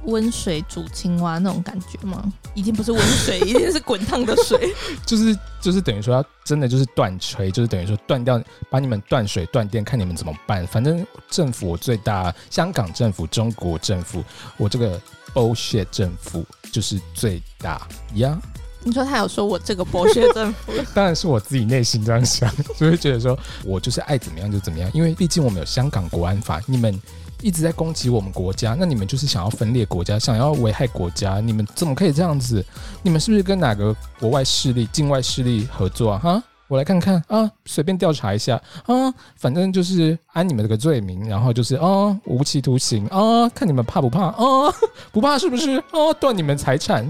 [0.05, 2.31] 温水煮青蛙那种感觉吗？
[2.53, 4.73] 已经不是温水， 已经是滚烫的水。
[5.05, 10.65] 就是就是等于说，要真的就是断炊，就是等于说断掉，把你们断水断电，看你们怎么办。
[10.67, 14.23] 反正政府我最大，香港政府、中国政府，
[14.57, 14.99] 我这个
[15.33, 18.39] bullshit 政府就是最大呀。
[18.41, 18.47] Yeah?
[18.83, 20.71] 你说他有说我这个 bullshit 政府？
[20.93, 27.01] 当然是我自己内心这样想，就会觉得说我就是爱怎么样就怎么样，因为毕竟我们有香港国安法，你们。
[27.45, 32.65] 一直在攻击我们国家，那你们就是想要分裂国家，想要危害国家，你们怎么可以这样子？
[33.03, 36.17] 你们是不是跟哪个国外势力、境外势力合作啊？
[36.23, 44.73] 哈，我来看看啊，随便调查一下啊，反正就是按你们这个罪名，然后就是啊，无期徒刑啊，看你们怕不怕啊？
[45.11, 46.11] 不怕是不是啊？
[46.19, 47.05] 断你们财产，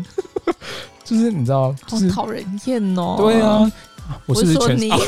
[1.05, 3.15] 就是你知道，就是、好讨人厌哦。
[3.17, 3.71] 对啊，
[4.25, 4.91] 我是不是全你？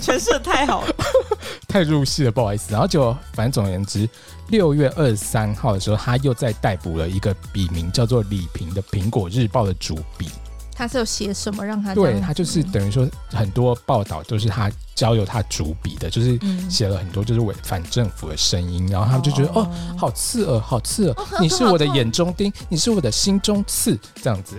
[0.00, 0.94] 诠释的太好了，
[1.66, 2.72] 太入戏了，不好意思。
[2.72, 4.06] 然后就反正总而言之，
[4.48, 10.28] 六月二十三号的时候，他又再逮捕了一个笔名叫做李平的《苹果日报》的主笔。
[10.76, 11.94] 他是有写什么让他？
[11.94, 16.38] 对，他就是等于说很多报道都是他交由他主笔的，就是
[16.68, 18.86] 写了很多就是违反政府的声音。
[18.88, 24.56] 然后他们就觉得哦，哦，好刺耳，好刺耳，哦、你是我的眼中钉，你是我的心中刺，这样子。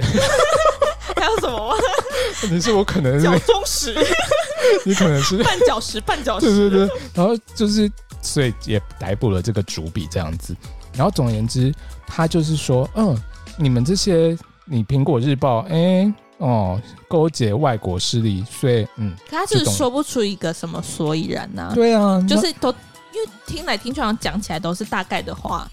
[1.39, 1.75] 什么吗？
[2.51, 3.95] 你是我可能脚中石。
[4.83, 6.45] 你可能是 绊脚石，绊脚石。
[6.47, 7.89] 对对对，然后就是，
[8.21, 10.55] 所以也逮捕了这个主笔这样子。
[10.93, 11.73] 然后总而言之，
[12.07, 13.15] 他就是说，嗯，
[13.57, 21.71] 你们这些，你苹果日报，哎、欸，哦，勾结外国势力，所以，嗯，可他就是说不出一个什么所以然呐、啊。
[21.75, 22.69] 对啊，就是都
[23.13, 25.69] 因为听来听去，好像讲起来都是大概的话。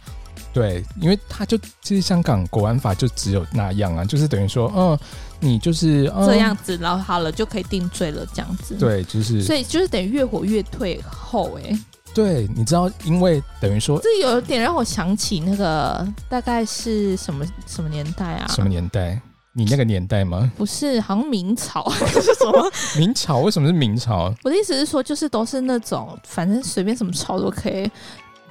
[0.52, 4.98] 对，因为他就其实香港国安法就只有那样啊，就是等于说，嗯。
[5.44, 8.76] 你就是、嗯、这样子，然后好了就可以定罪了，这样子。
[8.76, 9.42] 对，就是。
[9.42, 11.78] 所以就是等于越活越退后，哎。
[12.14, 18.46] 对，你知道，因为等于说，这有点让我想起那个大概是什么什么年代啊？
[18.48, 19.20] 什么年代？
[19.54, 20.50] 你那个年代吗？
[20.56, 22.72] 不是，好像明朝 还是什么？
[22.96, 23.40] 明朝？
[23.40, 24.32] 为什么是明朝？
[24.44, 27.90] 我的意思是说，就是都是那种，反正随便什么朝都可以。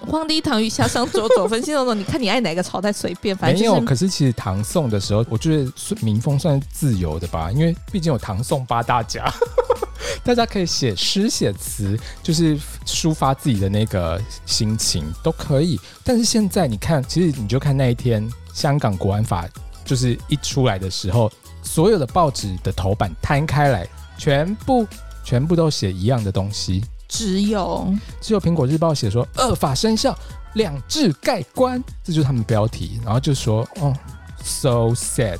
[0.07, 3.85] 皇帝唐虞夏商周左分西东，你看你爱哪个朝代随便，反正、就是、没有。
[3.85, 9.31] 可是其实唐宋的时候，我觉得民风算是自由的吧，因为毕竟有唐宋八大家，
[10.23, 15.79] 大家可以写诗写词，就是抒发自己的那个心情都可以。
[16.03, 19.47] 但是现在你看，其实你就看那一天香港国安法
[19.85, 23.87] 就是一出来的时候，所有的报纸的头版摊开来，
[24.17, 24.85] 全部
[25.23, 26.83] 全部都写一样的东西。
[27.11, 30.17] 只有只有苹果日报写说恶法生效，
[30.53, 33.01] 两制盖棺，这就是他们标题。
[33.03, 33.93] 然后就说哦
[34.41, 35.37] ，so sad。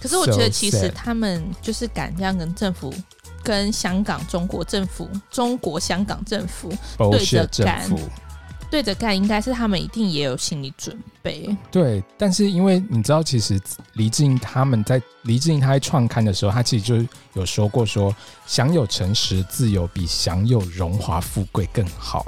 [0.00, 2.92] 可是我觉得其实他们就是敢这样跟政府、
[3.44, 7.88] 跟香港中国政府、中国香港政府对着干。
[8.72, 11.54] 对着干，应该是他们一定也有心理准备。
[11.70, 13.60] 对，但是因为你知道，其实
[13.92, 22.24] 黎智英他们在黎智英他在创刊的时候，他其实就有说过说，享有诚实自由比享有荣华富贵更好。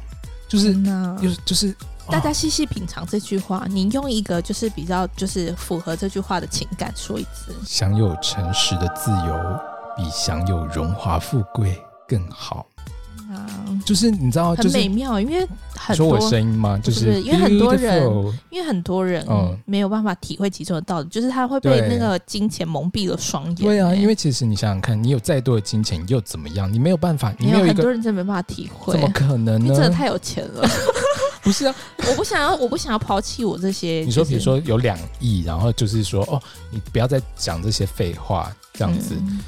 [0.47, 1.75] 就是，呢、就是，就是
[2.11, 9.61] 大家细细品尝这句话，你用一个就是比较就是符合这句话的情感说一次：享有诚实的自由
[9.97, 12.67] 比享有荣华富贵更好。
[13.65, 13.81] 啊。
[13.85, 15.47] 就是你知道，很美妙，因为
[15.77, 16.79] 很多说我声音吗？
[16.83, 18.03] 就是因为很多人，
[18.51, 19.27] 因为很多人
[19.65, 23.55] 没有办法体会其中的道理，就是他会被那个金钱蒙蔽了双眼。
[23.57, 26.73] 对啊，因为其实你想想看，你有再多的金钱又怎么样？
[26.73, 29.59] 你没有办法，你没有很多人真没办法体会，怎么可能呢？
[29.59, 30.67] 你真的太有钱了。
[31.43, 31.75] 不是啊，
[32.09, 34.03] 我不想要，我不想要抛弃我这些。
[34.07, 39.15] 你说，比如说有两亿，然后就是说，哦，你不要再讲这些废话，这样子。
[39.21, 39.41] 嗯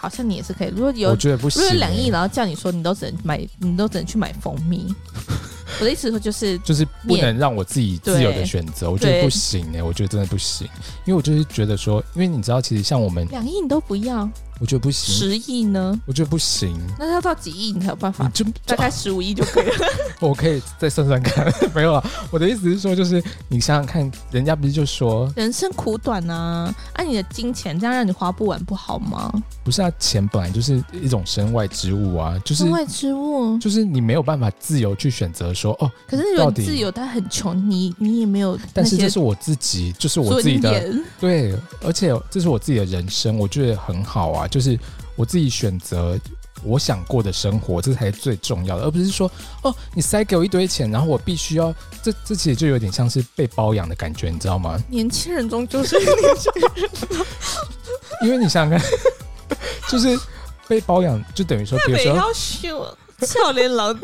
[0.00, 1.60] 好像你也是可以，如果有，我觉得不行。
[1.62, 4.86] 如果两亿，然后叫你说，你都只能买，你都只能去买蜂蜜。
[5.78, 10.66] 我的意思说就是， 就是不能让我自己自由的选择，我觉得不行哎、欸，我觉得真的不行，
[11.04, 14.28] 因为我就是觉得说，因为你知道，其实像我们两亿你都不要。
[14.60, 15.98] 我觉得不行，十亿呢？
[16.04, 16.78] 我觉得不行。
[16.98, 18.28] 那要到几亿你才有办法？
[18.28, 19.86] 就大概十五亿就可以了。
[20.20, 22.10] 我可以再算算看， 没有啊。
[22.30, 29.32] 我的意思是说，就是你想想看，人家不是就说人生苦短啊，按、啊、你的金钱这样让你花不完不好吗？
[29.64, 35.90] 不是啊，钱本来就是一种身外之物啊，就是身外之物，就是你没有办法自由去选择说哦。
[36.06, 38.58] 可是如果自由，他很穷，你你也没有。
[38.74, 44.78] 但是这是我自己，就是我自己的，对，而且这是我自己的人生，我觉得很好啊，就是。
[45.16, 46.18] 我自己选择
[46.62, 49.30] 我想过的生活，这才是最重要的，而不是说
[49.62, 54.80] 哦，你塞给我一堆钱，然后我必须要这这其实就有点像是被包养的感觉，你知道吗？
[54.88, 56.06] 年轻人终究是年
[56.38, 56.90] 轻人，
[58.22, 58.90] 因为你想想看，
[59.90, 60.18] 就是
[60.66, 63.94] 被包养，就等于说，比如说，笑脸郎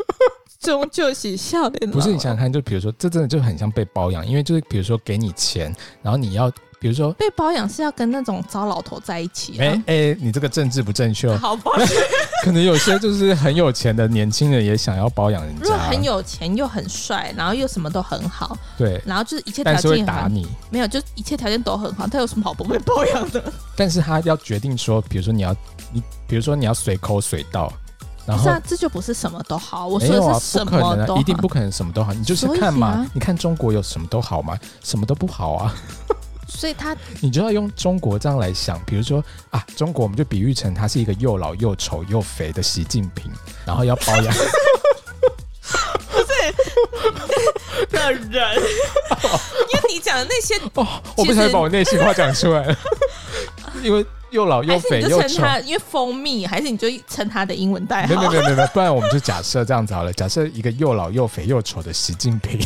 [0.59, 6.51] 终究是笑脸郎，不是你想想看，就比如说，这真的就很像被包养，因为就是比如说给你钱，然后你要。
[6.79, 9.57] 比如说被包养是要跟那种糟老头在一起？
[9.59, 11.35] 哎哎、欸欸，你这个政治不正确。
[11.37, 11.97] 好抱歉，
[12.45, 15.61] 可能有些就是很有钱的年轻人也想要包养人家。
[15.63, 20.47] 如果很有钱又很帅，然后又什么都很好，对，然后就是一切条件，但是会打你。
[20.69, 23.43] 没有，就一切条件都很好，他有什么好不会包养的？
[23.75, 25.55] 但是他要决定说，比如说你要
[25.91, 27.73] 你，比如说你要随口随到，
[28.27, 29.87] 然后这就不是什么都好。
[29.87, 32.13] 我说的是什么都好，啊，不可能啊，一定不可能什么都好。
[32.13, 34.55] 你就是看嘛，啊、你看中国有什么都好吗？
[34.83, 35.73] 什么都不好啊。
[36.49, 43.31] 所以他，你就要用中国这样来想，比如说啊，中国我们就比喻成他是一个又老又丑又肥的习近平，
[43.65, 44.33] 然后要包养，
[46.09, 46.27] 不是
[47.89, 52.75] 的人，因为你讲的那些 哦，我不想把我内心话讲出来，
[53.83, 58.15] 因为又老又肥又丑，因为蜂蜜，还是你就称他的英文代号？
[58.15, 62.59] 没有没有没有，不然我们就假设这样子好了，假设一个又老又肥又丑的习近平。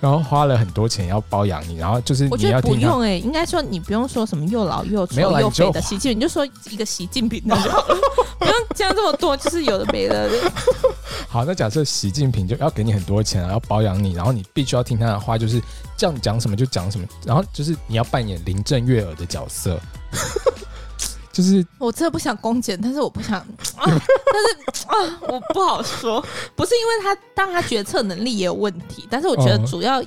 [0.00, 7.96] 然后花了很多钱要包养你，然后就是我觉得不用哎、欸，应该说你不用说什么又老又丑又肥的习近平，你就说一个习近平那就好了，
[8.38, 10.30] 不用讲这么多，就是有的没的。
[11.28, 15.60] 好，那假设习近平就要给你很多钱，要包养你，然后你必须要听他的话，就是
[15.96, 19.80] 叫你讲什么就讲什么，然后就是你要扮演林郑月娥的角色。
[21.34, 23.46] 就是我真的不想公检，但是我不想啊，
[23.84, 30.00] 但是啊，我不好说，不是因为他，当他决策能力也有问题，但是我觉得主要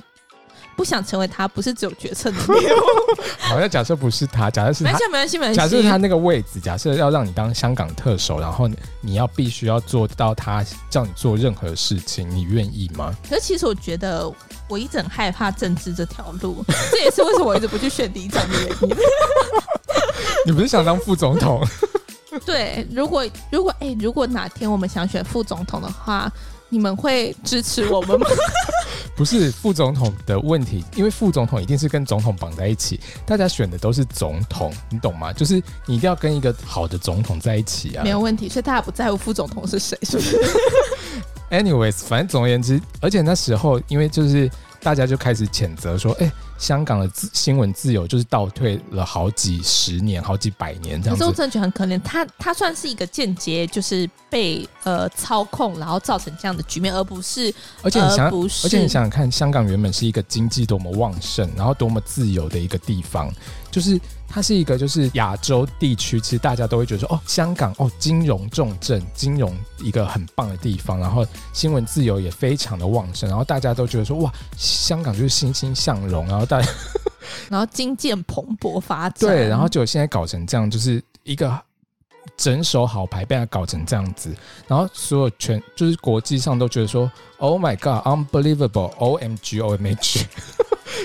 [0.74, 2.66] 不想成为他，不是只有决策能力。
[3.38, 5.56] 好，那假设不是他，假设是他，没关系，没关系，没关系。
[5.58, 8.66] 假设他那个位置，假设要让你当香港特首，然后
[9.02, 13.12] 你要必须要做到他叫你做任何事情，你愿意吗？
[13.28, 14.32] 可是其实我觉得
[14.66, 18.96] 我一直很害怕政治这条路，这也是为什么我一直不去选里长的原因。
[20.46, 21.62] 你不是想当副总统？
[22.44, 26.30] 对，如果如果哎、欸，如果哪天我们想选副总统的话，
[26.68, 28.26] 你们会支持我们吗？
[29.16, 35.32] 不是副总统的问题，因为副总统一定是跟总统绑在一起，大家选的都是总统，你懂吗？
[35.32, 35.54] 就是
[35.86, 40.38] 你一定要跟一个好的总统在一起啊，没有问题，所以大家不在乎副总统是谁，是不是
[41.50, 44.48] ？Anyways，反正总而言之，而且那时候因为就是
[44.80, 46.32] 大家就开始谴责说，哎、欸。
[46.58, 51.24] 香港的自新闻自由就是倒退了好几十年、好几百年这样子。
[51.24, 57.54] 周正觉很可怜，他他算是一个间接，就是被呃操控，然后造成这样的局面，而不是。
[57.82, 63.32] 而且你想，而且你想想看，香港原本是一个经济多么旺盛，然后多么自由的一个地方，
[63.70, 64.00] 就是。
[64.30, 76.68] 它是一个，就是亚洲地区，其实大家都会觉得说，哦，香港哦，金融重镇，金融一个很棒的地方，然后新闻自由也非常的旺盛，然后大家都觉得说，哇，香港就是欣欣向荣，然后大家，
[77.48, 81.58] 然后经济蓬勃发展，对，然后就现在搞成这样，就是一个
[82.38, 84.34] 整手好牌被他搞成这样子，
[84.66, 90.24] 然后所有全就是国际上都觉得说，Oh my God，unbelievable，OMG，OMG。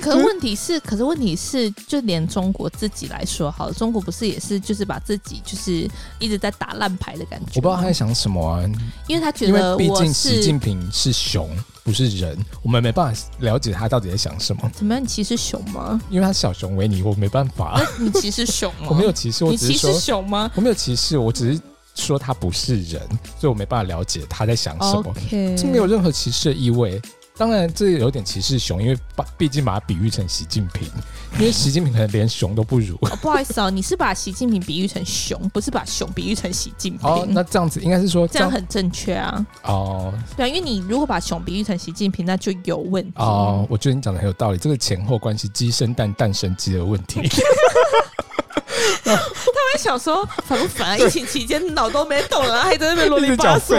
[0.02, 7.54] 可是问题是，可是问题是，就连中国自己来说，好了，中国不是也是就是把自己就是一直在打烂牌的感觉？
[7.56, 8.63] 我不知道他在想什么啊，
[9.08, 11.50] 因为他觉得，毕竟习近平是熊，
[11.84, 14.72] 不是人，我们没办法了解他到底在想什么。
[14.74, 15.04] 怎么样？
[15.04, 16.00] 你歧视熊吗？
[16.10, 17.82] 因为他是小熊维尼，我没办法。
[18.00, 18.88] 你歧视熊吗？
[18.89, 20.50] 我没有歧视，我只是说你歧视熊吗？
[20.56, 21.62] 我没有歧视，我只是
[21.96, 23.02] 说他不是人，
[23.39, 25.13] 所以我没办法了解他在想什么。
[25.58, 27.02] 这没有任何歧视的意味。
[27.36, 30.88] 当然，这有点歧视熊，因为把毕竟把它比喻成习近平，
[31.40, 32.96] 因为习近平可能连熊都不如。
[33.02, 37.10] 哦、不好意思哦，你是把习近平比喻成熊，不是把熊比喻成习近平。
[37.10, 39.46] 哦，那这样子应该是说这样，这样很正确啊。
[39.63, 43.13] 哦，对啊，因为你如果把熊比喻成习近平，那就有问题。
[43.15, 47.19] 哦，我觉得你讲的很有道理，这个前后关系，鸡生蛋，蛋生鸡的问题。
[49.04, 50.98] 他们想说烦不烦啊？
[50.98, 53.76] 疫情期间脑都没动了，还在那边啰里吧嗦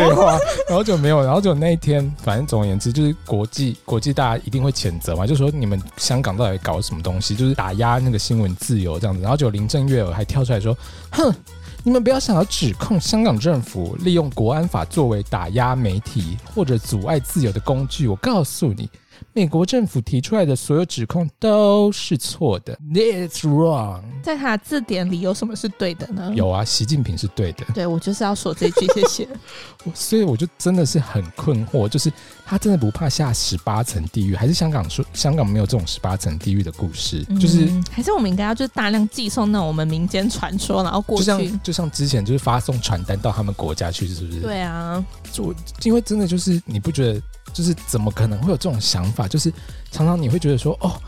[0.68, 9.22] 然后就没有，然后就那一天，反正总而言之，就是国际国际大家一定会谴责嘛，就说你们香港到底搞什么东西，就是打压那个新闻自由这样子。
[9.22, 10.76] 然后就林郑月娥还跳出来说
[11.12, 11.34] ：“哼，
[11.82, 18.06] 你们不要想要指控香港政府利用国安法作为打压媒体或者阻碍自由的工具。
[18.06, 18.88] 我告诉你。”
[19.36, 24.00] 美国政府提出来的所有指控都是错的，It's wrong。
[24.22, 26.32] 在他字典里有什么是对的呢？
[26.36, 27.64] 有啊，习近平是对的。
[27.74, 29.28] 对，我就是要说这句，谢谢。
[29.92, 32.12] 所以我就真的是很困惑，就是
[32.46, 37.26] 他真的不怕下十八层地狱，还是香港说香港没有这种十八层地狱的故事？
[37.28, 44.40] 嗯、就是还是我们应该要就是大量寄送那种我们民间传说，然后过去，就像就像之前就是发送传单到他们国家去，是不是？
[44.40, 47.20] 对啊，就因为真的就是你不觉得？
[47.54, 49.26] 就是怎么可能会有这种想法？
[49.26, 49.50] 就是
[49.90, 51.00] 常常你会觉得说，哦，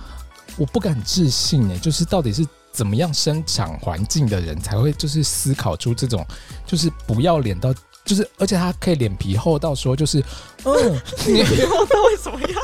[0.57, 6.25] 我不敢置信哎，就是到底是怎么样生长环境的人才会就是思考出这种，
[6.65, 7.75] 就是不要脸到，
[8.05, 10.25] 就是而且他可以脸皮厚到说，就是，
[10.65, 10.75] 嗯，
[11.27, 12.61] 脸皮厚到为什么要？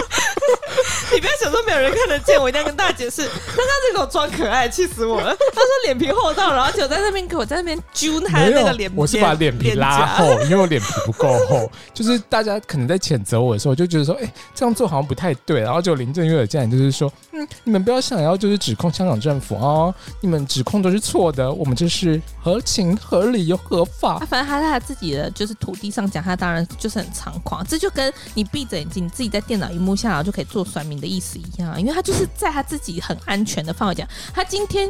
[1.14, 3.28] 你不要想说没有人看得见，我一定要跟大家解释。
[3.48, 5.34] 但他这种装可爱，气死我了。
[5.36, 8.90] 他说脸皮厚到，然后就在那边给我在那边揪他的那个脸。
[8.94, 11.70] 我是把脸皮拉厚，因为我脸皮不够厚。
[11.92, 15.60] 就是大家可能在谴责我的时候，我就觉得说，哎、欸，这样做好像不太对。
[15.60, 24.18] 然后就林正月有这样就是说，嗯，你们不要想要就是指控香港政府哦，你们指控都是错的，我们这是合情合理又合法。
[24.20, 27.64] 反正他在他自己的就是土地上讲，他当然就是很猖狂。
[27.66, 34.88] 这就跟你闭着眼睛，你自己在电脑荧幕下，然后就可以做算命的意思一样，因为他就是在他自己很安全的范围讲，他今天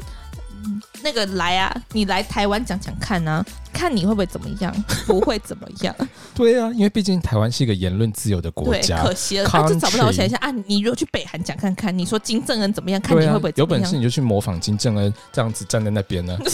[1.02, 4.74] 那个来啊，你来台湾讲讲看啊， 看你会不会怎么样？
[5.06, 5.94] 不会怎么样。
[6.34, 10.06] 对啊，因为毕竟台湾是一个言论自由的国家，可惜了，他就找不到。
[10.06, 13.00] 我想一下啊，你如果去北韩讲看看，你说金正恩怎么样？
[13.00, 16.36] 看你会不会、啊、有本事你就去模仿金正恩这样子站在那边呢？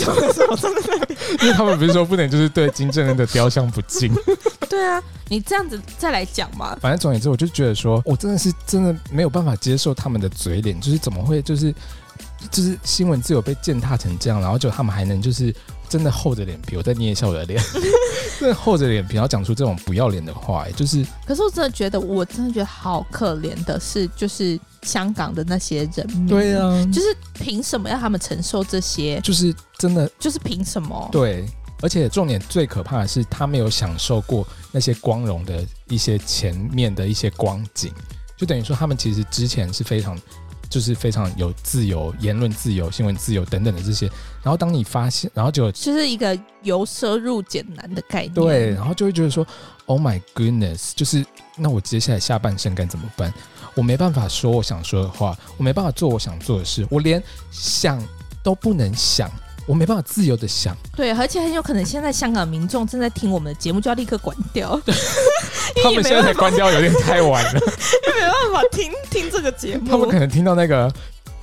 [1.42, 4.12] 因为他们不是说不能就是对金正恩的雕像不敬。
[4.68, 6.76] 对啊，你这样子再来讲嘛。
[6.80, 11.74] 反正总而言之，我就觉得说，我真的是真的没有办法接受他们的嘴脸，就是怎么会就是
[12.50, 15.54] 就是新闻自由被践踏成这样，然后就他们还能就是
[15.88, 17.62] 真的厚着脸皮，我再捏一下我的脸，
[18.38, 21.04] 真的厚着脸皮，然后讲出这种不要脸的话，就是。
[21.26, 26.26] 可是我真的觉得，我真的觉得好可怜的是，就是香港的那些人民。
[26.26, 29.20] 对啊，就是凭什么要他们承受这些？
[29.20, 31.08] 就是真的，就是凭什么？
[31.12, 31.44] 对。
[31.80, 37.92] 而且重点最可怕的是，他没有享受过那些光荣的一些前面的一些光景，
[38.36, 40.18] 就等于说他们其实之前是非常，
[40.68, 44.06] 就是非常有自由、言论自由、新闻自由等等的这些。
[44.42, 48.34] 然后当你发现，然后就就是一个由奢入俭难的概念。
[48.34, 49.46] 对，然后就会觉得说
[49.86, 51.24] ，Oh my goodness，就是
[51.56, 53.32] 那我接下来下半生该怎么办？
[53.74, 58.02] 我没办法说我想说的话，我没办法做我想做的事，我连想
[58.42, 59.30] 都不能想。
[59.68, 64.80] 我没办法自由的想，对，而且很有可能现在香港民众正在听我们的节目，就要立刻关掉。
[65.84, 69.86] 他们现在才关掉有点太晚了，因为没办法听听这个节目。
[69.86, 70.90] 他们可能听到那个，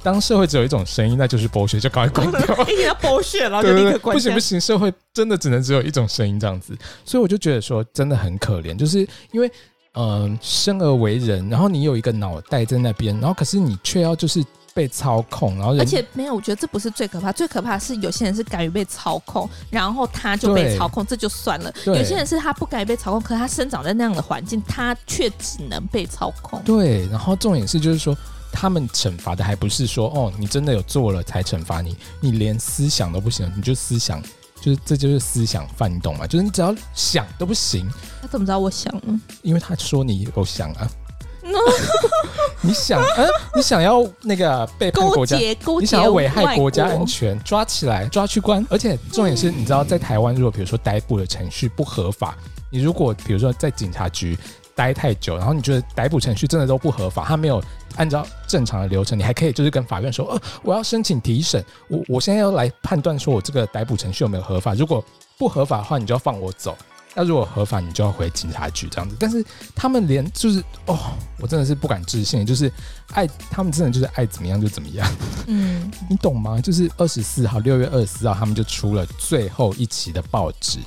[0.01, 2.63] 当社会只有一种声音，那就是剥削，就赶快关掉。
[2.63, 4.13] 一定要剥削，然后就立刻关掉。
[4.13, 9.47] 不行不行，社会真的只能只有一种声音这样子，所以我就觉得说真的很可怜，就是因为
[9.93, 14.43] 嗯、呃，生而为人，然后你有一个脑袋在那边，然后可是你却要就是。
[14.76, 21.73] 被操控，然后而且没有，我觉得这不是最可怕，最可怕的是有些人是敢于被操控，然后他就被操控，这就算了。
[21.86, 26.61] 有些人是他不敢于被操控，可是他生长在那样的环境，他却只能被操控。
[26.63, 28.13] 对，然后重点是就是说，
[28.51, 34.21] 他们惩罚的还不是说哦，你真的有做了才惩罚你，你连思想都不行，你就思想
[34.59, 36.28] 就是这就是思想犯，你懂吗？
[36.28, 37.89] 就是你只要想都不行。
[38.21, 39.17] 他怎么知道我想呢？
[39.41, 40.86] 因为他说你有想啊。
[42.66, 45.38] 你想， 嗯，你想要那个背叛国家，
[45.80, 48.66] 你想要危害国家安全，抓起来，抓去关。
[48.70, 52.36] 而且重点是，你知道，在台湾，如果比如说逮捕的程序不合法，
[52.72, 54.38] 你如果比如说在警察局
[54.74, 57.63] 待太久，然后你觉得逮捕程序真的都不合法，他没有
[57.95, 65.03] 按照正常的流程，你还可以就是跟法院说，呃，我要申请提审，我我现在要来判断说我这个逮捕程序有没有合法，如果
[65.38, 66.76] 不合法的话，你就要放我走。
[67.16, 69.16] 那如果合法，你就要回警察局这样子。
[69.20, 69.43] 但是
[69.74, 72.72] 他们连就是哦，我真的是不敢置信，就是
[73.13, 75.09] 爱他们真的就是爱怎么样就怎么样。
[75.47, 76.59] 嗯，你懂吗？
[76.61, 80.80] 就是二十四号，六月二十四号，他们就出了最后一期的报纸，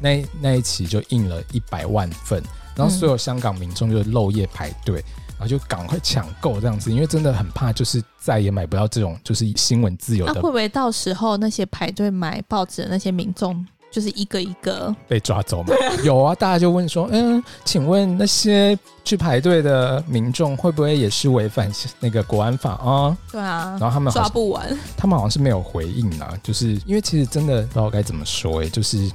[0.00, 2.42] 那那一期就印了一百万份，
[2.74, 5.00] 然后所有香港民众就漏夜排队。
[5.00, 10.32] 嗯然后就赶快抢购这样子，因为真的很怕，就是再也买不到这种就是新闻自由的。
[10.32, 13.54] 那、啊、会不会到时候那些排队买报纸的那些民众，
[13.96, 15.74] 就是一个一个被抓走吗？
[16.04, 23.16] 有啊，大家就问说，嗯，请问那些去排队的民众会不会也是违反那个国安法啊？
[23.32, 29.10] 对啊，然后他们抓不完，他们好像是没有回应啊，就是因为其实真的不知道该怎么说、欸，哎，就是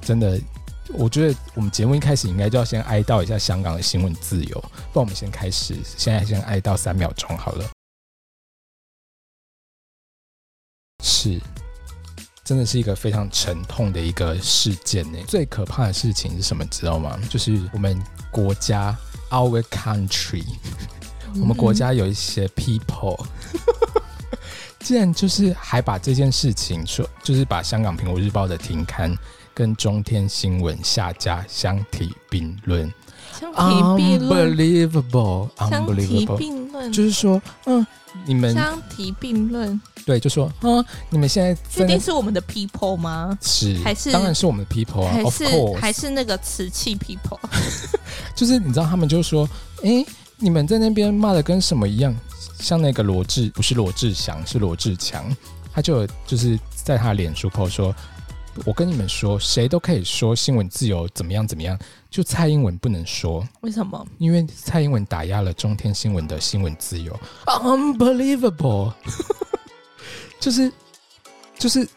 [0.00, 0.40] 真的。
[0.94, 4.58] 我觉得我们节目一开始应该就要先哀悼一下香港的新闻自由，
[4.90, 7.64] 不然我们先开始，现在先哀悼三秒钟好了。
[11.04, 11.38] 是，
[12.48, 15.18] 真的是一个非常沉痛的一个事件呢。
[15.28, 16.64] 最可怕的事情是什么？
[16.70, 17.18] 知道吗？
[17.28, 18.96] 就是我们国家
[19.28, 20.42] ，our country，
[21.38, 23.22] 我们国家有一些 people，
[24.80, 29.14] 竟然就是还把这件事情说，就是把香港苹果日报的停刊。
[29.52, 32.88] 跟中天新闻下架相提并论，
[33.40, 33.58] 相提
[33.96, 37.86] 并论，unbelievable，unbelievable，就是说，嗯，
[38.26, 43.36] 你们相提并论，对，就说，嗯，你们现在确定是我们的 people 吗？
[43.40, 47.38] 是，还是当然是我们的 people 啊，还是 Of course 还是那个瓷器 people？
[48.34, 49.48] 就是你知道，他们就说，
[49.82, 50.06] 哎、欸，
[50.38, 52.14] 你们在那边骂的跟什么一样？
[52.60, 55.24] 像那个罗志，不是罗志祥，是罗志强，
[55.72, 57.94] 他就就是在他脸书 po 说。
[58.64, 61.78] 我跟你们说，谁都可以说新闻自由怎么样怎么样，
[62.10, 63.46] 就蔡英文不能说。
[63.60, 64.06] 为什么？
[64.18, 67.18] 因为蔡英文打压了中天新闻的新闻自由。
[67.46, 68.92] Unbelievable！
[70.40, 70.72] 就是
[71.58, 71.88] 就是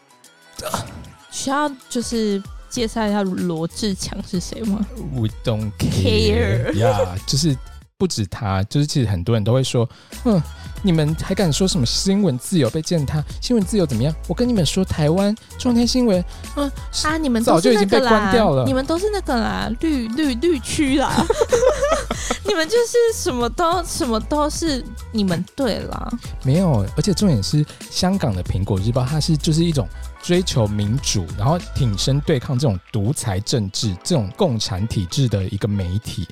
[1.30, 4.84] 需要就是介绍一下罗志强是谁吗
[5.14, 6.72] ？We don't care。
[6.74, 7.56] 呀，yeah, 就是
[7.96, 9.88] 不止他，就是其实很多人都会说，
[10.24, 10.42] 嗯。
[10.84, 13.22] 你们还敢说什么新闻自由被践踏？
[13.40, 14.12] 新闻自由怎么样？
[14.26, 16.22] 我跟你们说，台湾中天新闻，
[16.56, 16.70] 嗯
[17.04, 18.64] 啊，你们早就已经被关掉了。
[18.64, 21.24] 你们都是那个啦，绿绿绿区啦。
[22.44, 26.10] 你们就是什么都什么都是你们对啦。
[26.42, 29.88] 没有，而且重点是，香港的苹果日报，它是就是一种
[30.20, 36.26] 追求民主，然后挺身对抗这种独裁政治、这种共产体制的一个媒体，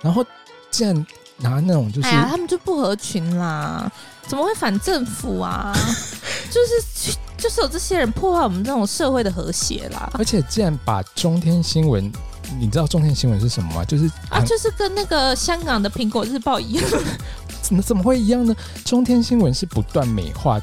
[0.00, 0.24] 然后
[0.70, 1.06] 竟然。
[1.38, 3.90] 拿那种就是，哎呀，他们就不合群啦，
[4.26, 5.72] 怎么会反政府啊？
[6.50, 10.10] 就是就是有这些人破坏我们这种社会的和谐啦。
[10.14, 12.10] 而且，既然把中天新闻，
[12.58, 13.84] 你知道中天新闻是什么吗？
[13.84, 16.84] 就是啊，就是跟那个香港的苹果日报一样，
[17.62, 18.54] 怎么怎么会一样呢？
[18.84, 20.60] 中天新闻是不断美化。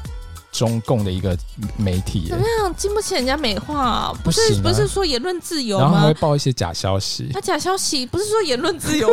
[0.56, 1.36] 中共的一个
[1.76, 2.74] 媒体怎么样？
[2.76, 5.84] 经不起人家美化、啊，不是不，啊、不是说言论自由吗？
[5.84, 7.28] 然后还会报一些假消息。
[7.32, 9.08] 那假消息不是说言论自由？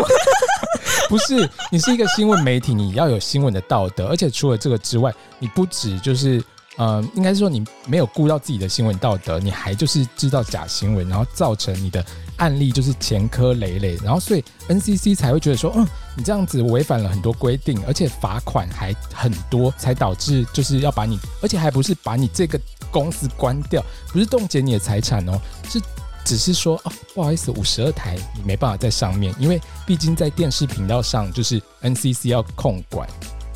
[1.09, 4.07] 不是，你是一个新闻媒体，你要有新闻的道德。
[4.07, 6.41] 而且除了这个之外，你不止就是，
[6.77, 12.03] 呃，应该是说你没有顾到自己的新闻道德，你还就是制造假新闻，然后造成你的。
[12.38, 22.59] 案例就是前科累累，然后所以 NCC 才会觉得说，嗯，你这样子违反了很多规定，而且罚款还很多，才导致就是要把你，而且还不是把你这个
[22.91, 25.81] 公司关掉，不是冻结你的财产哦，是
[26.25, 33.07] 只是说哦，不好意思，五十二台你没办法在上面，因为毕竟在电视频道上就是 NCC 要控管，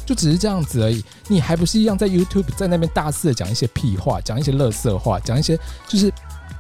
[0.05, 1.03] 就只是这样子而已。
[1.28, 5.57] 你还不是一样在 YouTube 在那边大肆的讲一些屁话，讲一些垃圾话，讲一些
[5.88, 6.13] 就是。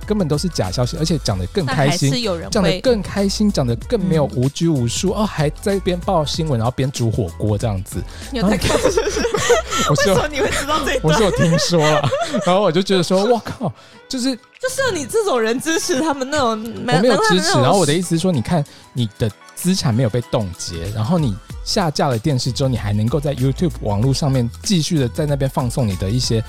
[0.07, 2.09] 根本都是假消息，而且讲的更开心，
[2.49, 8.01] 讲的更开心，讲的更没有无拘无束、嗯、哦，还在边报新闻，然后边煮火锅这样子。
[8.31, 9.21] 你有在看是不是？
[9.91, 10.97] 我说你会知道这？
[11.03, 12.01] 我是有听说了，
[12.47, 13.71] 然后我就觉得说，哇靠，
[14.07, 17.51] 就是就是你这种人支持他们那种，我没有支持。
[17.59, 21.35] 然后我的意思是说，你看你的资产没有被冻结，然后你
[21.65, 26.41] 下架了电视之后，你还能够在 YouTube 网络上面继续的在那边放送你的一些。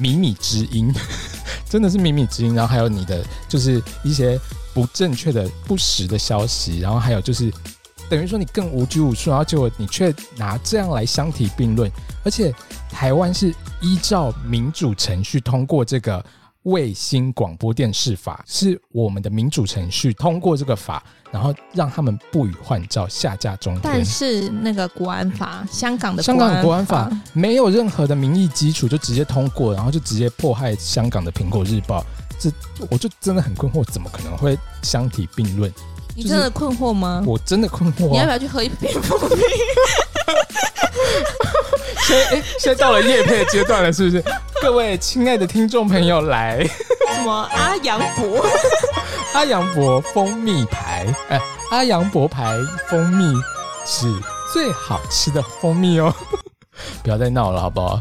[0.00, 0.92] 靡靡之音，
[1.68, 2.54] 真的是靡靡之音。
[2.54, 4.38] 然后还有你的，就是一些
[4.72, 6.80] 不正确的、不实的消息。
[6.80, 7.52] 然后还有就是，
[8.08, 11.90] 等于说你更无拘无束，然后结果你却拿这样来相提并论。
[12.24, 12.54] 而且
[12.90, 16.24] 台湾是依照民主程序通过这个。
[16.64, 23.82] 卫星广播电视法是我们的民主程序通过这个法，然后让他们不予换照下架中天。
[23.82, 32.04] 但是那个国安法，香港的香港的国安法没有任何的民意基础就直接通过，然后就直接迫害香港的苹果日报。
[32.38, 32.50] 这
[32.88, 35.72] 我就真的很困惑，怎么可能会相提并论？
[36.18, 37.22] 你真的困惑吗？
[37.24, 38.10] 我真的困惑啊。
[38.10, 39.36] 你要不要去喝一瓶蜂蜜？
[42.04, 44.24] 现在哎，现在到了叶配的阶段了，是不是？
[44.60, 46.64] 各位亲爱的听众朋友，来
[47.14, 48.44] 什么阿阳伯？
[49.32, 51.40] 阿阳伯蜂蜜牌，哎，
[51.70, 52.52] 阿阳伯牌
[52.90, 53.24] 蜂蜜
[53.86, 54.12] 是
[54.52, 56.12] 最好吃的蜂蜜哦！
[57.04, 58.00] 不要再闹了，好不好？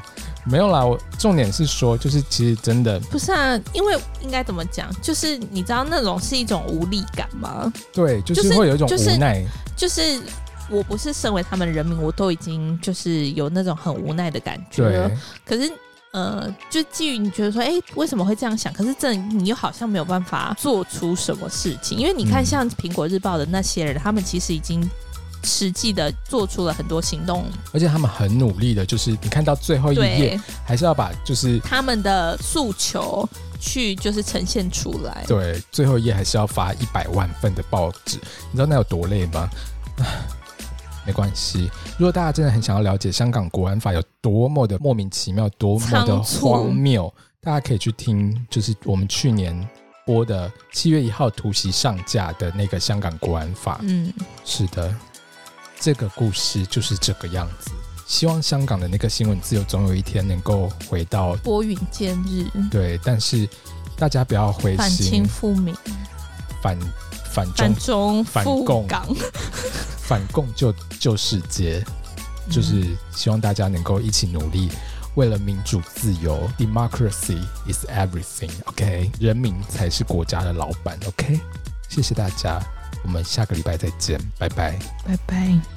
[0.49, 7.71] 没有啦，我重点是说，就是其实真的不是啊，因为应该怎么讲，就是你知道那种是一种无力感吗？
[7.91, 9.45] 对，就是会有一种无奈，
[9.75, 10.21] 就是、就是、
[10.69, 15.11] 我不是身为他们人民，我都已经就是有那种很无奈的感觉
[15.45, 15.69] 可是
[16.11, 18.71] 呃，就基于你觉得说，哎、欸，为什么会这样想？
[18.71, 24.81] 可是这你又好像没有办法做出什么事情，因为你看，像苹果日报的那些人，嗯、他们其实已经。
[25.43, 33.27] 实际的做出了很多行动，而且他们很努力的，就是你看到最后一页，还是要把就是他们的诉求
[33.59, 35.23] 去就是呈现出来。
[35.27, 38.17] 对，最后一页还是要发一百万份的报纸，
[38.51, 39.49] 你知道那有多累吗？
[41.05, 49.57] 没关系，如果大家真的很想要了解香港国安法有多么的莫名其妙，多么的荒谬，大家可以去听，就是我们去年
[50.05, 53.79] 播的七月一号突袭上架的那个香港国安法。
[53.83, 54.11] 嗯，
[54.43, 54.93] 是的。
[55.79, 57.71] 这个故事就是这个样子。
[58.05, 62.45] 希望香港的那个新闻自由总有一天能够回到拨云见日。
[62.71, 63.47] 对，但是
[63.97, 64.77] 大家不要灰心。
[64.77, 65.75] 反清复明，
[66.61, 66.79] 反
[67.31, 69.05] 反中反中反共港，
[69.97, 71.83] 反共救救世界，
[72.49, 74.69] 就是希望大家能够一起努力，
[75.15, 78.51] 为了民主自由，Democracy is everything。
[78.67, 80.97] OK，人民才是国家的老板。
[81.05, 81.41] OK，
[81.89, 82.57] 谢谢大家。
[83.03, 85.76] 我们下个礼拜再见，拜拜，拜拜。